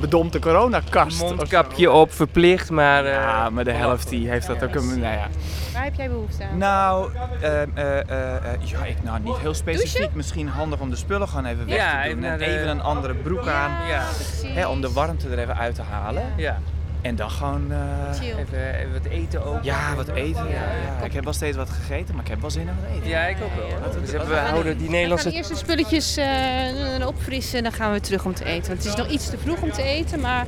bedompte 0.00 0.38
coronakast. 0.38 1.20
Mondkapje 1.20 1.90
op, 1.90 2.12
verplicht, 2.12 2.70
maar... 2.70 3.04
eh, 3.04 3.12
Ja, 3.12 3.50
maar 3.50 3.64
de 3.64 3.72
helft 3.72 4.08
die 4.08 4.28
heeft 4.28 4.46
dat 4.46 4.62
ook 4.62 4.74
een. 4.74 4.86
Nou 5.00 5.00
ja. 5.14 5.26
Waar 5.72 5.84
heb 5.84 5.94
jij 5.94 6.08
behoefte 6.08 6.44
aan? 6.44 6.58
Nou, 6.58 7.10
eh, 7.40 7.62
eh, 7.62 7.68
eh, 7.74 8.36
eh, 8.36 8.60
ja, 8.64 8.84
ik 8.84 8.96
nou 9.02 9.20
niet 9.22 9.36
heel 9.36 9.54
specifiek. 9.54 9.92
Douchen? 9.96 10.16
Misschien 10.16 10.48
handig 10.48 10.80
om 10.80 10.90
de 10.90 10.96
spullen 10.96 11.28
gewoon 11.28 11.44
even 11.44 11.66
weg 11.66 11.74
Ja, 11.76 12.02
te 12.02 12.08
even 12.08 12.20
doen. 12.20 12.30
En 12.30 12.38
de- 12.38 12.44
even 12.44 12.68
een 12.68 12.82
andere 12.82 13.14
broek 13.14 13.46
aan. 13.46 13.70
Ja. 13.88 14.02
Hè, 14.46 14.66
om 14.66 14.80
de 14.80 14.92
warmte 14.92 15.28
er 15.28 15.38
even 15.38 15.56
uit 15.56 15.74
te 15.74 15.82
halen. 15.90 16.22
ja. 16.36 16.58
En 17.02 17.16
dan 17.16 17.30
gewoon. 17.30 17.72
eh. 17.72 18.28
Even, 18.38 18.74
even 18.78 18.92
wat 18.92 19.04
eten 19.12 19.44
ook. 19.44 19.62
ja, 19.62 19.94
wat 19.94 20.08
eten. 20.08 20.48
Ja, 20.48 20.54
ja. 20.98 21.04
Ik 21.04 21.12
heb 21.12 21.24
wel 21.24 21.32
steeds 21.32 21.56
wat 21.56 21.70
gegeten, 21.70 22.14
maar 22.14 22.24
ik 22.24 22.30
heb 22.30 22.40
wel 22.40 22.50
zin 22.50 22.60
in 22.68 22.74
wat 22.80 22.96
eten. 22.96 23.08
Ja, 23.08 23.20
ik 23.26 23.36
ook 23.42 23.54
wel. 23.56 23.80
Wat- 23.80 23.92
Dus 24.00 24.10
we 24.26 24.34
houden 24.36 24.76
die 24.78 24.86
We 24.86 24.92
Nederlandse... 24.92 25.28
gaan 25.28 25.36
eerst 25.36 25.50
de 25.50 25.56
spulletjes 25.56 26.16
eh, 26.16 27.06
opfrissen 27.06 27.58
en 27.58 27.62
dan 27.64 27.72
gaan 27.72 27.92
we 27.92 28.00
terug 28.00 28.24
om 28.24 28.34
te 28.34 28.44
eten. 28.44 28.68
Want 28.68 28.84
het 28.84 28.92
is 28.92 28.94
nog 28.98 29.08
iets 29.08 29.30
te 29.30 29.38
vroeg 29.38 29.62
om 29.62 29.72
te 29.72 29.82
eten, 29.82 30.20
maar 30.20 30.46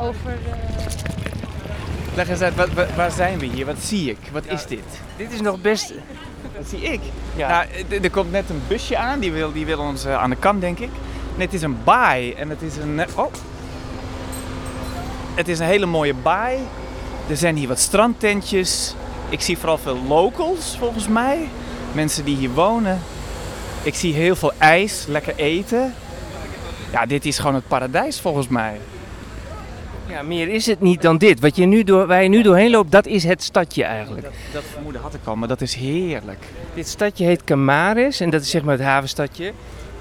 over... 0.00 0.30
eh, 0.30 0.86
Leg 2.14 2.28
eens 2.28 2.40
uit, 2.40 2.54
wat, 2.54 2.72
wat- 2.72 2.94
waar 2.94 3.10
zijn 3.10 3.38
we 3.38 3.46
hier? 3.46 3.66
Wat 3.66 3.78
zie 3.78 4.10
ik? 4.10 4.18
Wat 4.32 4.46
is 4.46 4.66
dit? 4.66 4.84
Dit 5.16 5.32
is 5.32 5.40
nog 5.40 5.60
best... 5.60 5.92
Wat 6.56 6.68
zie 6.68 6.80
ik? 6.80 7.00
Ja. 7.36 7.48
Nou, 7.48 8.00
er 8.02 8.10
komt 8.10 8.30
net 8.30 8.50
een 8.50 8.62
busje 8.68 8.96
aan, 8.96 9.18
die 9.20 9.32
wil, 9.32 9.52
die 9.52 9.66
wil 9.66 9.78
ons 9.78 10.06
aan 10.06 10.30
de 10.30 10.36
kant, 10.36 10.60
denk 10.60 10.78
ik. 10.78 10.90
En 11.34 11.40
het 11.40 11.52
is 11.54 11.62
een 11.62 11.76
baai 11.84 12.32
en 12.32 12.48
het 12.50 12.62
is 12.62 12.76
een... 12.76 13.00
Oh. 13.16 13.32
Het 15.38 15.48
is 15.48 15.58
een 15.58 15.66
hele 15.66 15.86
mooie 15.86 16.14
baai. 16.14 16.58
Er 17.28 17.36
zijn 17.36 17.56
hier 17.56 17.68
wat 17.68 17.78
strandtentjes. 17.78 18.94
Ik 19.28 19.40
zie 19.40 19.58
vooral 19.58 19.78
veel 19.78 19.98
locals, 20.08 20.76
volgens 20.78 21.08
mij. 21.08 21.48
Mensen 21.92 22.24
die 22.24 22.36
hier 22.36 22.50
wonen. 22.50 23.00
Ik 23.82 23.94
zie 23.94 24.14
heel 24.14 24.36
veel 24.36 24.52
ijs, 24.58 25.04
lekker 25.06 25.36
eten. 25.36 25.94
Ja, 26.92 27.06
dit 27.06 27.26
is 27.26 27.38
gewoon 27.38 27.54
het 27.54 27.68
paradijs 27.68 28.20
volgens 28.20 28.48
mij. 28.48 28.80
Ja, 30.06 30.22
meer 30.22 30.48
is 30.48 30.66
het 30.66 30.80
niet 30.80 31.02
dan 31.02 31.18
dit. 31.18 31.40
Wat 31.40 31.56
je 31.56 31.66
nu 31.66 31.84
door, 31.84 32.06
waar 32.06 32.22
je 32.22 32.28
nu 32.28 32.42
doorheen 32.42 32.70
loopt, 32.70 32.90
dat 32.90 33.06
is 33.06 33.24
het 33.24 33.42
stadje 33.42 33.84
eigenlijk. 33.84 34.22
Dat, 34.22 34.32
dat 34.52 34.64
vermoeden 34.72 35.00
had 35.00 35.14
ik 35.14 35.20
al, 35.24 35.36
maar 35.36 35.48
dat 35.48 35.60
is 35.60 35.74
heerlijk. 35.74 36.44
Dit 36.74 36.88
stadje 36.88 37.24
heet 37.24 37.44
Camares 37.44 38.20
en 38.20 38.30
dat 38.30 38.42
is 38.42 38.50
zeg 38.50 38.62
maar 38.62 38.76
het 38.76 38.86
havenstadje. 38.86 39.52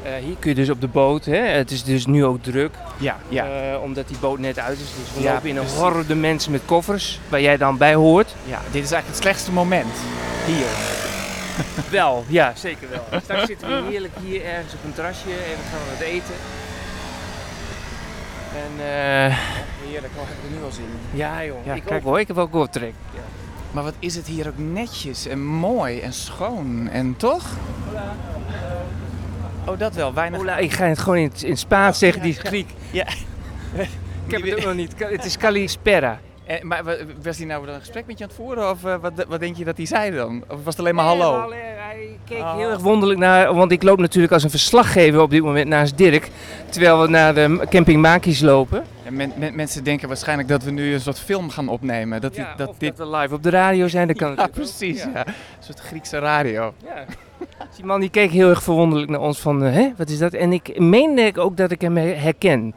Eh, 0.08 0.14
hier 0.24 0.36
kun 0.40 0.50
je 0.50 0.56
dus 0.56 0.70
op 0.70 0.82
de 0.82 0.88
boot. 0.88 1.26
Hè? 1.26 1.36
Het 1.38 1.72
is 1.72 1.84
dus 1.84 2.06
nu 2.06 2.26
ook 2.26 2.44
druk, 2.44 2.72
Ja, 2.98 3.18
ja. 3.30 3.46
eh, 3.74 3.82
omdat 3.82 4.08
die 4.08 4.18
boot 4.18 4.40
net 4.40 4.60
uit 4.60 4.78
is. 4.80 4.86
Dus 5.00 5.14
we 5.16 5.22
Ja, 5.22 5.34
lopen 5.34 5.50
in 5.50 5.56
een 5.56 5.62
precies. 5.64 5.80
horde 5.80 6.16
mensen 6.16 6.52
met 6.52 6.62
koffers, 6.66 7.20
waar 7.30 7.42
jij 7.42 7.58
dan 7.58 7.78
bij 7.78 7.94
hoort. 7.96 8.36
ja, 8.46 8.58
dit 8.72 8.84
is 8.84 8.92
eigenlijk 8.92 9.08
het 9.08 9.16
slechtste 9.18 9.52
moment. 9.52 9.94
Hier. 10.46 10.66
Wel, 12.00 12.24
ja, 12.28 12.54
zeker 12.56 12.88
wel. 12.90 13.20
Straks 13.22 13.46
zitten 13.46 13.68
we 13.68 13.90
heerlijk 13.92 14.14
hier 14.24 14.46
ergens 14.46 14.74
op 14.74 14.80
een 14.86 14.94
terrasje 14.94 15.30
en 15.30 15.36
we 15.36 15.68
gaan 15.72 15.80
wat 15.98 16.02
eten. 16.08 16.36
En 18.54 18.72
eh, 18.86 19.38
Heerlijk, 19.90 20.14
oh, 20.16 20.22
heb 20.28 20.38
ik 20.38 20.52
er 20.52 20.58
nu 20.58 20.64
al 20.64 20.72
zin 20.72 20.84
in. 20.84 21.18
ja 21.18 21.44
joh, 21.46 21.66
Ja, 21.66 21.74
ik 21.74 21.84
kijk. 21.86 22.00
ook 22.00 22.04
hoor, 22.08 22.20
ik 22.20 22.28
heb 22.28 22.38
ook 22.38 22.52
wel 22.52 22.70
trek. 22.70 22.94
Maar 23.72 23.84
wat 23.84 23.94
is 24.00 24.16
het 24.16 24.28
hier 24.28 24.48
ook 24.48 24.58
netjes 24.58 25.28
en 25.28 25.46
mooi 25.46 26.00
en 26.00 26.14
schoon. 26.14 26.90
En 26.92 27.16
toch? 27.18 27.46
Oh, 29.68 29.80
dat 29.80 29.96
wel. 29.96 30.14
Weinig... 30.14 30.40
Ola, 30.40 30.58
ik 30.58 30.72
ga 30.72 30.86
het 30.86 31.00
gewoon 31.00 31.18
in, 31.18 31.32
in 31.42 31.58
Spaans 31.58 32.00
zeggen, 32.00 32.22
die 32.22 32.32
is 32.32 32.40
Griek. 32.40 32.70
Ja. 32.92 33.08
Ik 34.28 34.34
heb 34.34 34.42
het 34.42 34.56
ook 34.56 34.64
nog 34.64 34.74
niet. 34.74 34.94
Het 34.98 35.26
is 35.26 35.38
Kalispera. 35.38 36.20
Eh, 36.48 36.62
maar 36.62 36.84
wa- 36.84 36.96
was 37.24 37.38
hij 37.38 37.46
nou 37.46 37.68
een 37.68 37.80
gesprek 37.80 38.06
met 38.06 38.18
je 38.18 38.24
aan 38.24 38.30
het 38.30 38.40
voeren? 38.40 38.70
Of 38.70 38.84
eh, 38.86 38.96
wat, 39.02 39.26
wat 39.28 39.40
denk 39.40 39.58
je 39.58 39.66
dat 39.66 39.78
hij 39.78 39.86
zei 39.86 40.12
dan? 40.16 40.44
Of 40.48 40.56
was 40.64 40.66
het 40.66 40.80
alleen 40.80 40.96
maar 40.96 41.06
hallo? 41.06 41.50
Nee, 41.50 41.60
hij 41.60 42.08
keek 42.26 42.38
Oh. 42.40 42.56
heel 42.58 42.70
erg 42.70 42.80
wonderlijk 42.80 43.20
naar, 43.20 43.54
want 43.54 43.72
ik 43.72 43.84
loop 43.84 44.00
natuurlijk 44.00 44.34
als 44.34 44.44
een 44.44 44.50
verslaggever 44.50 45.22
op 45.22 45.30
dit 45.30 45.44
moment 45.44 45.68
naast 45.68 45.98
Dirk. 45.98 46.30
Terwijl 46.70 47.02
we 47.02 47.08
naar 47.08 47.34
de 47.34 47.66
camping 47.70 48.02
Makies 48.02 48.42
lopen. 48.42 48.84
En 49.04 49.16
men- 49.16 49.32
men- 49.38 49.56
mensen 49.56 49.84
denken 49.84 50.08
waarschijnlijk 50.08 50.48
dat 50.50 50.64
we 50.64 50.72
nu 50.72 50.94
een 50.94 51.02
soort 51.02 51.20
film 51.20 51.50
gaan 51.50 51.68
opnemen. 51.68 52.22
Dat, 52.22 52.34
die- 52.36 52.46
dat 52.58 52.74
dit... 52.78 52.98
dat 52.98 53.08
we 53.10 53.18
live 53.18 53.34
op 53.34 53.44
de 53.44 53.50
radio 53.50 53.88
zijn, 53.88 54.08
dat 54.08 54.18
kan 54.18 54.34
Ja, 54.38 54.48
precies. 54.48 55.04
Ja. 55.04 55.10
Ja. 55.14 55.28
Een 55.28 55.34
soort 55.60 55.80
Griekse 55.80 56.20
radio. 56.20 56.74
Ja. 56.84 57.04
Die 57.76 57.86
man 57.86 58.00
die 58.00 58.10
keek 58.10 58.32
heel 58.32 58.50
erg 58.50 58.64
verwonderlijk 58.64 59.12
naar 59.12 59.20
ons 59.20 59.40
van, 59.40 59.64
eh, 59.64 59.74
hè, 59.74 59.90
wat 59.98 60.10
is 60.10 60.18
dat? 60.18 60.34
En 60.34 60.54
ik 60.54 60.80
meende 60.80 61.32
ook 61.36 61.58
dat 61.58 61.72
ik 61.72 61.82
hem 61.82 61.98
her- 61.98 62.22
herken. 62.22 62.74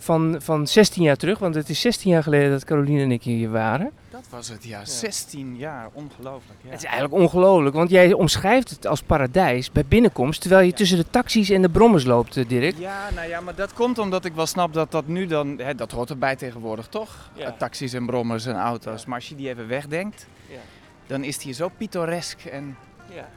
Van, 0.00 0.36
van 0.38 0.66
16 0.66 1.02
jaar 1.02 1.16
terug, 1.16 1.38
want 1.38 1.54
het 1.54 1.68
is 1.68 1.80
16 1.80 2.10
jaar 2.10 2.22
geleden 2.22 2.50
dat 2.50 2.64
Caroline 2.64 3.02
en 3.02 3.12
ik 3.12 3.22
hier 3.22 3.50
waren. 3.50 3.90
Dat 4.10 4.24
was 4.30 4.48
het, 4.48 4.64
ja. 4.64 4.84
16 4.84 5.56
jaar. 5.56 5.88
Ongelooflijk. 5.92 6.58
Ja. 6.62 6.70
Het 6.70 6.78
is 6.78 6.84
eigenlijk 6.84 7.14
ongelooflijk, 7.22 7.74
want 7.74 7.90
jij 7.90 8.12
omschrijft 8.12 8.70
het 8.70 8.86
als 8.86 9.02
paradijs 9.02 9.72
bij 9.72 9.84
binnenkomst, 9.88 10.40
terwijl 10.40 10.66
je 10.66 10.72
tussen 10.72 10.96
de 10.98 11.10
taxis 11.10 11.50
en 11.50 11.62
de 11.62 11.68
brommers 11.68 12.04
loopt, 12.04 12.36
eh, 12.36 12.48
Dirk. 12.48 12.78
Ja, 12.78 13.10
nou 13.14 13.28
ja, 13.28 13.40
maar 13.40 13.54
dat 13.54 13.72
komt 13.72 13.98
omdat 13.98 14.24
ik 14.24 14.32
wel 14.34 14.46
snap 14.46 14.72
dat 14.72 14.90
dat 14.90 15.06
nu 15.06 15.26
dan... 15.26 15.58
Hè, 15.58 15.74
dat 15.74 15.90
hoort 15.92 16.10
erbij 16.10 16.36
tegenwoordig, 16.36 16.86
toch? 16.86 17.30
Ja. 17.34 17.46
Eh, 17.46 17.52
taxis 17.58 17.92
en 17.92 18.06
brommers 18.06 18.46
en 18.46 18.56
auto's. 18.56 19.04
Maar 19.06 19.16
als 19.16 19.28
je 19.28 19.34
die 19.34 19.48
even 19.48 19.68
wegdenkt, 19.68 20.26
Ja. 20.48 20.56
dan 21.06 21.24
is 21.24 21.34
het 21.34 21.42
hier 21.44 21.54
zo 21.54 21.68
pittoresk 21.76 22.44
en 22.44 22.76
Ja. 23.14 23.28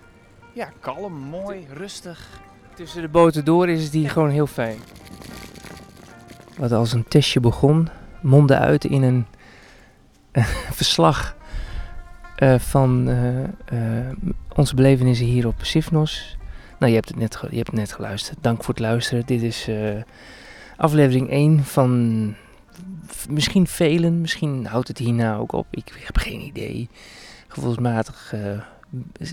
ja, 0.54 0.69
kalm, 0.80 1.13
mooi, 1.13 1.67
rustig. 1.74 2.28
Tussen 2.76 3.02
de 3.02 3.08
boten 3.08 3.45
door 3.45 3.69
is 3.69 3.84
het 3.84 3.93
hier 3.93 4.10
gewoon 4.10 4.30
heel 4.30 4.47
fijn. 4.47 4.78
Wat 6.62 6.71
als 6.71 6.93
een 6.93 7.08
testje 7.08 7.39
begon, 7.39 7.89
mondde 8.21 8.58
uit 8.58 8.86
in 8.86 9.02
een 9.12 9.26
verslag 10.71 11.36
eh, 12.36 12.60
van 12.60 13.10
eh, 13.10 13.43
eh, 13.43 14.13
onze 14.56 14.76
belevenissen 14.76 15.26
hier 15.26 15.47
op 15.47 15.56
Sifnos. 15.62 16.38
Nou, 16.80 16.91
je 16.91 16.97
hebt, 16.97 17.10
het 17.10 17.17
net 17.17 17.39
je 17.50 17.56
hebt 17.56 17.67
het 17.67 17.76
net 17.76 17.93
geluisterd. 17.93 18.38
Dank 18.41 18.63
voor 18.63 18.74
het 18.74 18.84
luisteren. 18.84 19.26
Dit 19.26 19.41
is 19.41 19.69
aflevering 20.78 21.30
1 21.30 21.63
van 21.63 22.34
misschien 23.30 23.67
velen. 23.67 24.21
Misschien 24.21 24.65
houdt 24.65 24.88
het 24.88 24.97
hierna 24.97 25.36
ook 25.36 25.52
op. 25.52 25.67
Ik 25.69 25.93
heb 26.06 26.17
geen 26.17 26.41
idee. 26.41 26.89
Gevoelsmatig 27.47 28.34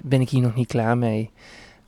ben 0.02 0.20
ik 0.20 0.28
hier 0.28 0.42
nog 0.42 0.54
niet 0.54 0.68
klaar 0.68 0.98
mee 0.98 1.30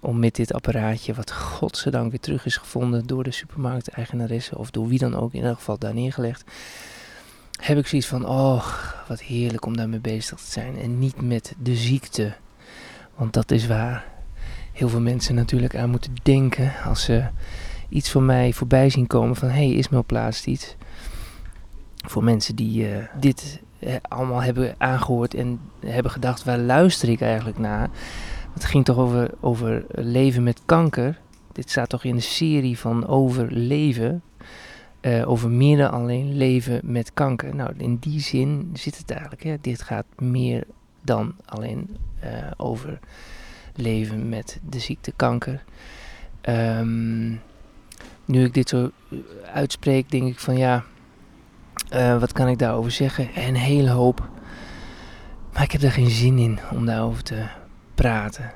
om 0.00 0.18
met 0.18 0.34
dit 0.34 0.52
apparaatje, 0.52 1.14
wat 1.14 1.32
godzijdank 1.32 2.10
weer 2.10 2.20
terug 2.20 2.46
is 2.46 2.56
gevonden 2.56 3.06
door 3.06 3.24
de 3.24 3.30
supermarkteigenaresse 3.30 4.58
of 4.58 4.70
door 4.70 4.88
wie 4.88 4.98
dan 4.98 5.14
ook, 5.14 5.32
in 5.32 5.44
elk 5.44 5.56
geval 5.56 5.78
daar 5.78 5.94
neergelegd, 5.94 6.44
heb 7.60 7.78
ik 7.78 7.86
zoiets 7.86 8.08
van, 8.08 8.26
oh, 8.26 8.66
wat 9.08 9.20
heerlijk 9.20 9.66
om 9.66 9.76
daarmee 9.76 10.00
bezig 10.00 10.38
te 10.38 10.50
zijn 10.50 10.78
en 10.78 10.98
niet 10.98 11.22
met 11.22 11.54
de 11.62 11.76
ziekte. 11.76 12.32
Want 13.14 13.32
dat 13.32 13.50
is 13.50 13.66
waar 13.66 14.04
heel 14.72 14.88
veel 14.88 15.00
mensen 15.00 15.34
natuurlijk 15.34 15.76
aan 15.76 15.90
moeten 15.90 16.14
denken 16.22 16.72
als 16.84 17.04
ze 17.04 17.24
iets 17.88 18.10
van 18.10 18.26
mij 18.26 18.52
voorbij 18.52 18.90
zien 18.90 19.06
komen 19.06 19.36
van, 19.36 19.48
hey, 19.48 19.70
Ismail 19.70 20.04
plaatst 20.04 20.46
iets. 20.46 20.76
Voor 22.06 22.24
mensen 22.24 22.56
die 22.56 22.88
eh, 22.88 23.04
dit 23.20 23.60
eh, 23.78 23.94
allemaal 24.08 24.42
hebben 24.42 24.74
aangehoord 24.78 25.34
en 25.34 25.60
hebben 25.86 26.12
gedacht, 26.12 26.44
waar 26.44 26.58
luister 26.58 27.08
ik 27.08 27.20
eigenlijk 27.20 27.58
naar? 27.58 27.88
Het 28.52 28.64
ging 28.64 28.84
toch 28.84 28.96
over, 28.96 29.30
over 29.40 29.84
leven 29.88 30.42
met 30.42 30.60
kanker. 30.66 31.20
Dit 31.52 31.70
staat 31.70 31.88
toch 31.88 32.04
in 32.04 32.14
de 32.14 32.20
serie 32.20 32.78
van 32.78 33.06
overleven. 33.06 34.22
eh 35.00 35.28
over 35.30 35.50
meer 35.50 35.76
dan 35.76 35.90
alleen 35.90 36.36
leven 36.36 36.80
met 36.82 37.12
kanker. 37.14 37.54
Nou, 37.54 37.72
in 37.76 37.96
die 37.96 38.20
zin 38.20 38.70
zit 38.72 38.98
het 38.98 39.10
eigenlijk. 39.10 39.42
Hè. 39.42 39.56
Dit 39.60 39.82
gaat 39.82 40.04
meer 40.18 40.64
dan 41.02 41.34
alleen 41.44 41.96
eh, 42.20 42.30
over 42.56 42.98
leven 43.74 44.28
met 44.28 44.60
de 44.68 44.78
ziekte 44.78 45.12
kanker. 45.16 45.64
Ehm, 46.40 47.30
nu 48.24 48.44
ik 48.44 48.54
dit 48.54 48.68
zo 48.68 48.90
eh, 49.10 49.18
uitspreek, 49.52 50.10
denk 50.10 50.26
ik 50.28 50.38
van 50.38 50.56
ja, 50.56 50.84
wat 52.18 52.32
kan 52.32 52.48
ik 52.48 52.58
daarover 52.58 52.90
zeggen? 52.90 53.28
Een 53.34 53.56
hele 53.56 53.90
hoop. 53.90 54.28
Maar 55.52 55.62
ik 55.62 55.72
heb 55.72 55.82
er 55.82 55.92
geen 55.92 56.10
zin 56.10 56.38
in 56.38 56.58
om 56.72 56.86
daarover 56.86 57.22
te 57.22 57.46
praten. 58.00 58.50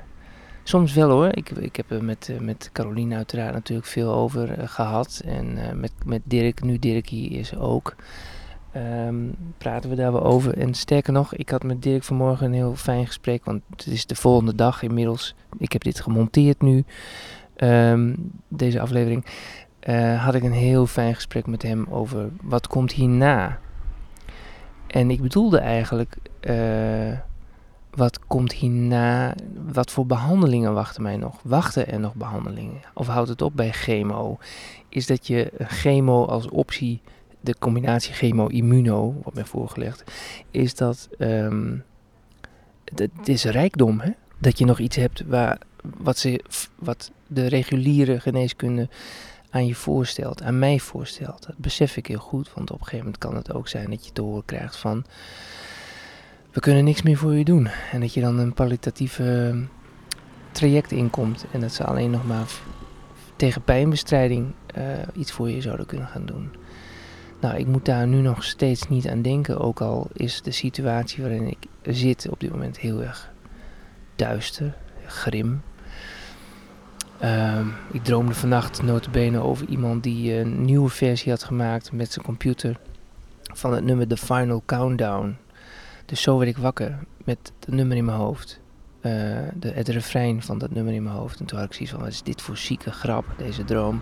Soms 0.63 0.93
wel 0.93 1.09
hoor. 1.09 1.27
Ik, 1.31 1.49
ik 1.49 1.75
heb 1.75 1.91
er 1.91 2.03
met, 2.03 2.29
eh, 2.29 2.39
met 2.39 2.69
Caroline 2.73 3.15
uiteraard 3.15 3.53
natuurlijk 3.53 3.87
veel 3.87 4.13
over 4.13 4.51
eh, 4.51 4.67
gehad. 4.67 5.21
En 5.25 5.57
eh, 5.57 5.73
met, 5.73 5.91
met 6.05 6.21
Dirk, 6.23 6.63
nu 6.63 6.79
Dirk 6.79 7.09
hier 7.09 7.39
is 7.39 7.55
ook, 7.55 7.95
ehm, 8.71 9.15
praten 9.57 9.89
we 9.89 9.95
daar 9.95 10.11
wel 10.11 10.23
over. 10.23 10.57
En 10.57 10.73
sterker 10.73 11.13
nog, 11.13 11.35
ik 11.35 11.49
had 11.49 11.63
met 11.63 11.83
Dirk 11.83 12.03
vanmorgen 12.03 12.45
een 12.45 12.53
heel 12.53 12.75
fijn 12.75 13.05
gesprek. 13.05 13.45
Want 13.45 13.61
het 13.69 13.87
is 13.87 14.05
de 14.05 14.15
volgende 14.15 14.55
dag 14.55 14.81
inmiddels. 14.81 15.35
Ik 15.57 15.71
heb 15.71 15.83
dit 15.83 15.99
gemonteerd 15.99 16.61
nu, 16.61 16.83
ehm, 17.55 18.15
deze 18.47 18.79
aflevering. 18.79 19.25
had 20.17 20.35
ik 20.35 20.43
een 20.43 20.51
heel 20.51 20.87
fijn 20.87 21.15
gesprek 21.15 21.47
met 21.47 21.61
hem 21.61 21.85
over 21.89 22.29
wat 22.41 22.67
komt 22.67 22.91
hierna. 22.91 23.59
En 24.87 25.11
ik 25.11 25.21
bedoelde 25.21 25.57
eigenlijk... 25.57 26.17
wat 27.95 28.19
komt 28.27 28.51
hierna? 28.51 29.35
Wat 29.73 29.91
voor 29.91 30.05
behandelingen 30.05 30.73
wachten 30.73 31.01
mij 31.01 31.17
nog? 31.17 31.39
Wachten 31.43 31.87
er 31.87 31.99
nog 31.99 32.15
behandelingen? 32.15 32.81
Of 32.93 33.07
houdt 33.07 33.29
het 33.29 33.41
op 33.41 33.55
bij 33.55 33.71
chemo? 33.71 34.37
Is 34.89 35.05
dat 35.05 35.27
je 35.27 35.51
chemo 35.57 36.25
als 36.25 36.49
optie, 36.49 37.01
de 37.41 37.55
combinatie 37.59 38.13
chemo-immuno, 38.13 39.13
wordt 39.13 39.35
mij 39.35 39.45
voorgelegd, 39.45 40.03
is 40.51 40.75
dat 40.75 41.09
ehm, 41.17 41.77
het 42.95 43.27
is 43.27 43.43
rijkdom, 43.43 43.99
hè? 43.99 44.11
Dat 44.37 44.57
je 44.57 44.65
nog 44.65 44.79
iets 44.79 44.95
hebt 44.95 45.23
waar, 45.27 45.57
wat, 45.97 46.17
ze, 46.17 46.43
wat 46.75 47.11
de 47.27 47.47
reguliere 47.47 48.19
geneeskunde 48.19 48.89
aan 49.49 49.65
je 49.65 49.75
voorstelt, 49.75 50.43
aan 50.43 50.59
mij 50.59 50.79
voorstelt. 50.79 51.45
Dat 51.47 51.57
besef 51.57 51.97
ik 51.97 52.07
heel 52.07 52.19
goed, 52.19 52.53
want 52.53 52.71
op 52.71 52.77
een 52.79 52.83
gegeven 52.83 53.05
moment 53.05 53.23
kan 53.23 53.35
het 53.35 53.53
ook 53.53 53.67
zijn 53.67 53.89
dat 53.89 54.05
je 54.05 54.11
te 54.11 54.21
horen 54.21 54.45
krijgt 54.45 54.75
van 54.75 55.05
we 56.55 56.61
kunnen 56.61 56.83
niks 56.83 57.01
meer 57.01 57.17
voor 57.17 57.33
je 57.33 57.43
doen. 57.43 57.67
En 57.91 57.99
dat 57.99 58.13
je 58.13 58.21
dan 58.21 58.39
een 58.39 58.53
kwalitatieve 58.53 59.51
ehm, 59.53 59.63
traject 60.51 60.91
inkomt 60.91 61.45
en 61.51 61.59
dat 61.59 61.71
ze 61.71 61.83
alleen 61.83 62.09
nog 62.09 62.27
maar 62.27 62.47
tegen 63.35 63.61
pijnbestrijding 63.61 64.53
eh, 64.73 64.83
iets 65.13 65.31
voor 65.31 65.49
je 65.49 65.61
zouden 65.61 65.85
kunnen 65.85 66.07
gaan 66.07 66.25
doen. 66.25 66.49
Nou, 67.41 67.57
ik 67.57 67.67
moet 67.67 67.85
daar 67.85 68.07
nu 68.07 68.21
nog 68.21 68.43
steeds 68.43 68.87
niet 68.87 69.07
aan 69.07 69.21
denken, 69.21 69.59
ook 69.59 69.81
al 69.81 70.07
is 70.13 70.41
de 70.41 70.51
situatie 70.51 71.23
waarin 71.23 71.47
ik 71.47 71.67
zit 71.81 72.29
op 72.29 72.39
dit 72.39 72.51
moment 72.51 72.77
heel 72.77 73.03
erg 73.03 73.31
duister, 74.15 74.75
grim. 75.05 75.61
Ehm, 77.19 77.67
ik 77.91 78.03
droomde 78.03 78.33
vannacht 78.33 78.83
notabene 78.83 79.39
over 79.39 79.67
iemand 79.67 80.03
die 80.03 80.33
een 80.33 80.65
nieuwe 80.65 80.89
versie 80.89 81.31
had 81.31 81.43
gemaakt 81.43 81.91
met 81.91 82.11
zijn 82.11 82.25
computer 82.25 82.79
van 83.53 83.73
het 83.73 83.83
nummer 83.83 84.07
The 84.07 84.17
Final 84.17 84.63
Countdown. 84.65 85.37
Dus 86.05 86.21
zo 86.21 86.37
werd 86.37 86.49
ik 86.49 86.57
wakker 86.57 86.99
met 87.23 87.51
het 87.59 87.75
nummer 87.75 87.97
in 87.97 88.05
mijn 88.05 88.17
hoofd. 88.17 88.59
Eh, 89.01 89.11
de, 89.55 89.71
het 89.71 89.87
refrein 89.87 90.41
van 90.41 90.57
dat 90.57 90.71
nummer 90.71 90.93
in 90.93 91.03
mijn 91.03 91.15
hoofd. 91.15 91.39
En 91.39 91.45
toen 91.45 91.57
had 91.57 91.67
ik 91.67 91.73
zoiets 91.73 91.91
van, 91.91 92.01
wat 92.01 92.09
is 92.09 92.23
dit 92.23 92.41
voor 92.41 92.57
zieke 92.57 92.91
grap, 92.91 93.25
deze 93.37 93.63
droom. 93.63 94.01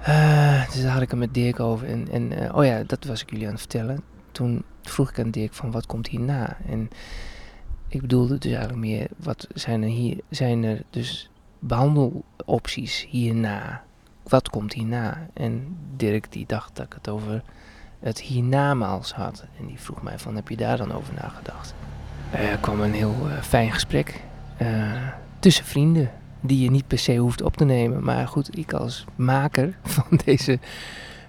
Eh, 0.00 0.70
dus 0.70 0.82
daar 0.82 0.92
had 0.92 1.02
ik 1.02 1.10
het 1.10 1.18
met 1.18 1.34
Dirk 1.34 1.60
over. 1.60 1.88
En, 1.88 2.08
en 2.10 2.32
eh, 2.32 2.56
oh 2.56 2.64
ja, 2.64 2.82
dat 2.82 3.04
was 3.04 3.22
ik 3.22 3.30
jullie 3.30 3.46
aan 3.46 3.52
het 3.52 3.60
vertellen. 3.60 4.02
Toen 4.32 4.64
vroeg 4.82 5.10
ik 5.10 5.18
aan 5.18 5.30
Dirk 5.30 5.54
van, 5.54 5.70
wat 5.70 5.86
komt 5.86 6.06
hierna? 6.06 6.56
En 6.66 6.90
ik 7.88 8.00
bedoelde 8.00 8.38
dus 8.38 8.52
eigenlijk 8.52 8.80
meer, 8.80 9.08
wat 9.16 9.46
zijn 9.54 9.82
er 9.82 9.88
hier, 9.88 10.20
zijn 10.28 10.64
er 10.64 10.82
dus 10.90 11.30
behandelopties 11.58 13.06
hierna. 13.08 13.84
Wat 14.22 14.48
komt 14.48 14.72
hierna? 14.72 15.28
En 15.34 15.76
Dirk 15.96 16.32
die 16.32 16.46
dacht 16.46 16.76
dat 16.76 16.86
ik 16.86 16.92
het 16.92 17.08
over 17.08 17.42
het 18.00 18.20
hiernamaals 18.20 19.12
had. 19.12 19.44
En 19.58 19.66
die 19.66 19.80
vroeg 19.80 20.02
mij 20.02 20.18
van, 20.18 20.34
heb 20.34 20.48
je 20.48 20.56
daar 20.56 20.76
dan 20.76 20.92
over 20.92 21.14
nagedacht? 21.14 21.74
Er 22.30 22.58
kwam 22.58 22.80
een 22.80 22.92
heel 22.92 23.16
eh, 23.28 23.42
fijn 23.42 23.72
gesprek 23.72 24.20
eh, 24.56 25.08
tussen 25.38 25.64
vrienden. 25.64 26.10
Die 26.40 26.62
je 26.62 26.70
niet 26.70 26.86
per 26.86 26.98
se 26.98 27.16
hoeft 27.16 27.42
op 27.42 27.56
te 27.56 27.64
nemen. 27.64 28.04
Maar 28.04 28.28
goed, 28.28 28.58
ik 28.58 28.72
als 28.72 29.04
maker 29.16 29.78
van 29.94 30.20
deze 30.24 30.58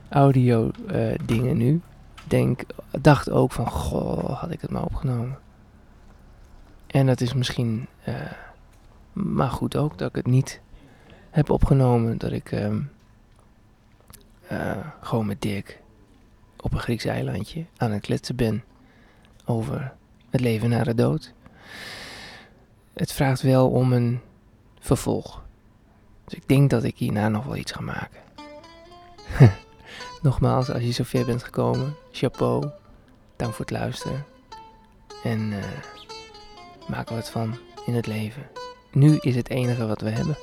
audio 0.09 0.71
eh, 0.87 1.13
dingen 1.25 1.57
nu... 1.57 1.81
Denk, 2.27 2.61
dacht 2.91 3.29
ook 3.29 3.51
van, 3.51 3.69
goh, 3.69 4.39
had 4.39 4.51
ik 4.51 4.61
het 4.61 4.71
maar 4.71 4.83
opgenomen. 4.83 5.37
En 6.87 7.05
dat 7.05 7.21
is 7.21 7.33
misschien 7.33 7.87
eh, 8.03 8.15
maar 9.13 9.49
goed 9.49 9.75
ook 9.75 9.97
dat 9.97 10.09
ik 10.09 10.15
het 10.15 10.27
niet 10.27 10.61
heb 11.29 11.49
opgenomen. 11.49 12.17
Dat 12.17 12.31
ik 12.31 12.51
ehm, 12.51 12.81
eh, 14.47 14.77
gewoon 15.01 15.25
met 15.25 15.41
Dirk 15.41 15.80
op 16.61 16.73
een 16.73 16.79
Grieks 16.79 17.05
eilandje 17.05 17.65
aan 17.77 17.91
het 17.91 18.01
kletsen 18.01 18.35
ben 18.35 18.63
over 19.45 19.93
het 20.29 20.41
leven 20.41 20.69
na 20.69 20.83
de 20.83 20.95
dood. 20.95 21.33
Het 22.93 23.11
vraagt 23.11 23.41
wel 23.41 23.69
om 23.69 23.93
een 23.93 24.19
vervolg. 24.79 25.43
Dus 26.25 26.33
ik 26.33 26.47
denk 26.47 26.69
dat 26.69 26.83
ik 26.83 26.97
hierna 26.97 27.29
nog 27.29 27.45
wel 27.45 27.55
iets 27.55 27.71
ga 27.71 27.81
maken. 27.81 28.21
Nogmaals, 30.21 30.69
als 30.69 30.83
je 30.83 30.91
zover 30.91 31.25
bent 31.25 31.43
gekomen, 31.43 31.95
chapeau. 32.11 32.69
Dank 33.35 33.53
voor 33.53 33.65
het 33.65 33.73
luisteren. 33.73 34.25
En 35.23 35.53
eh, 35.53 35.63
maak 36.87 37.09
er 37.09 37.15
wat 37.15 37.29
van 37.29 37.57
in 37.85 37.93
het 37.93 38.07
leven. 38.07 38.49
Nu 38.91 39.17
is 39.17 39.35
het 39.35 39.49
enige 39.49 39.87
wat 39.87 40.01
we 40.01 40.09
hebben. 40.09 40.37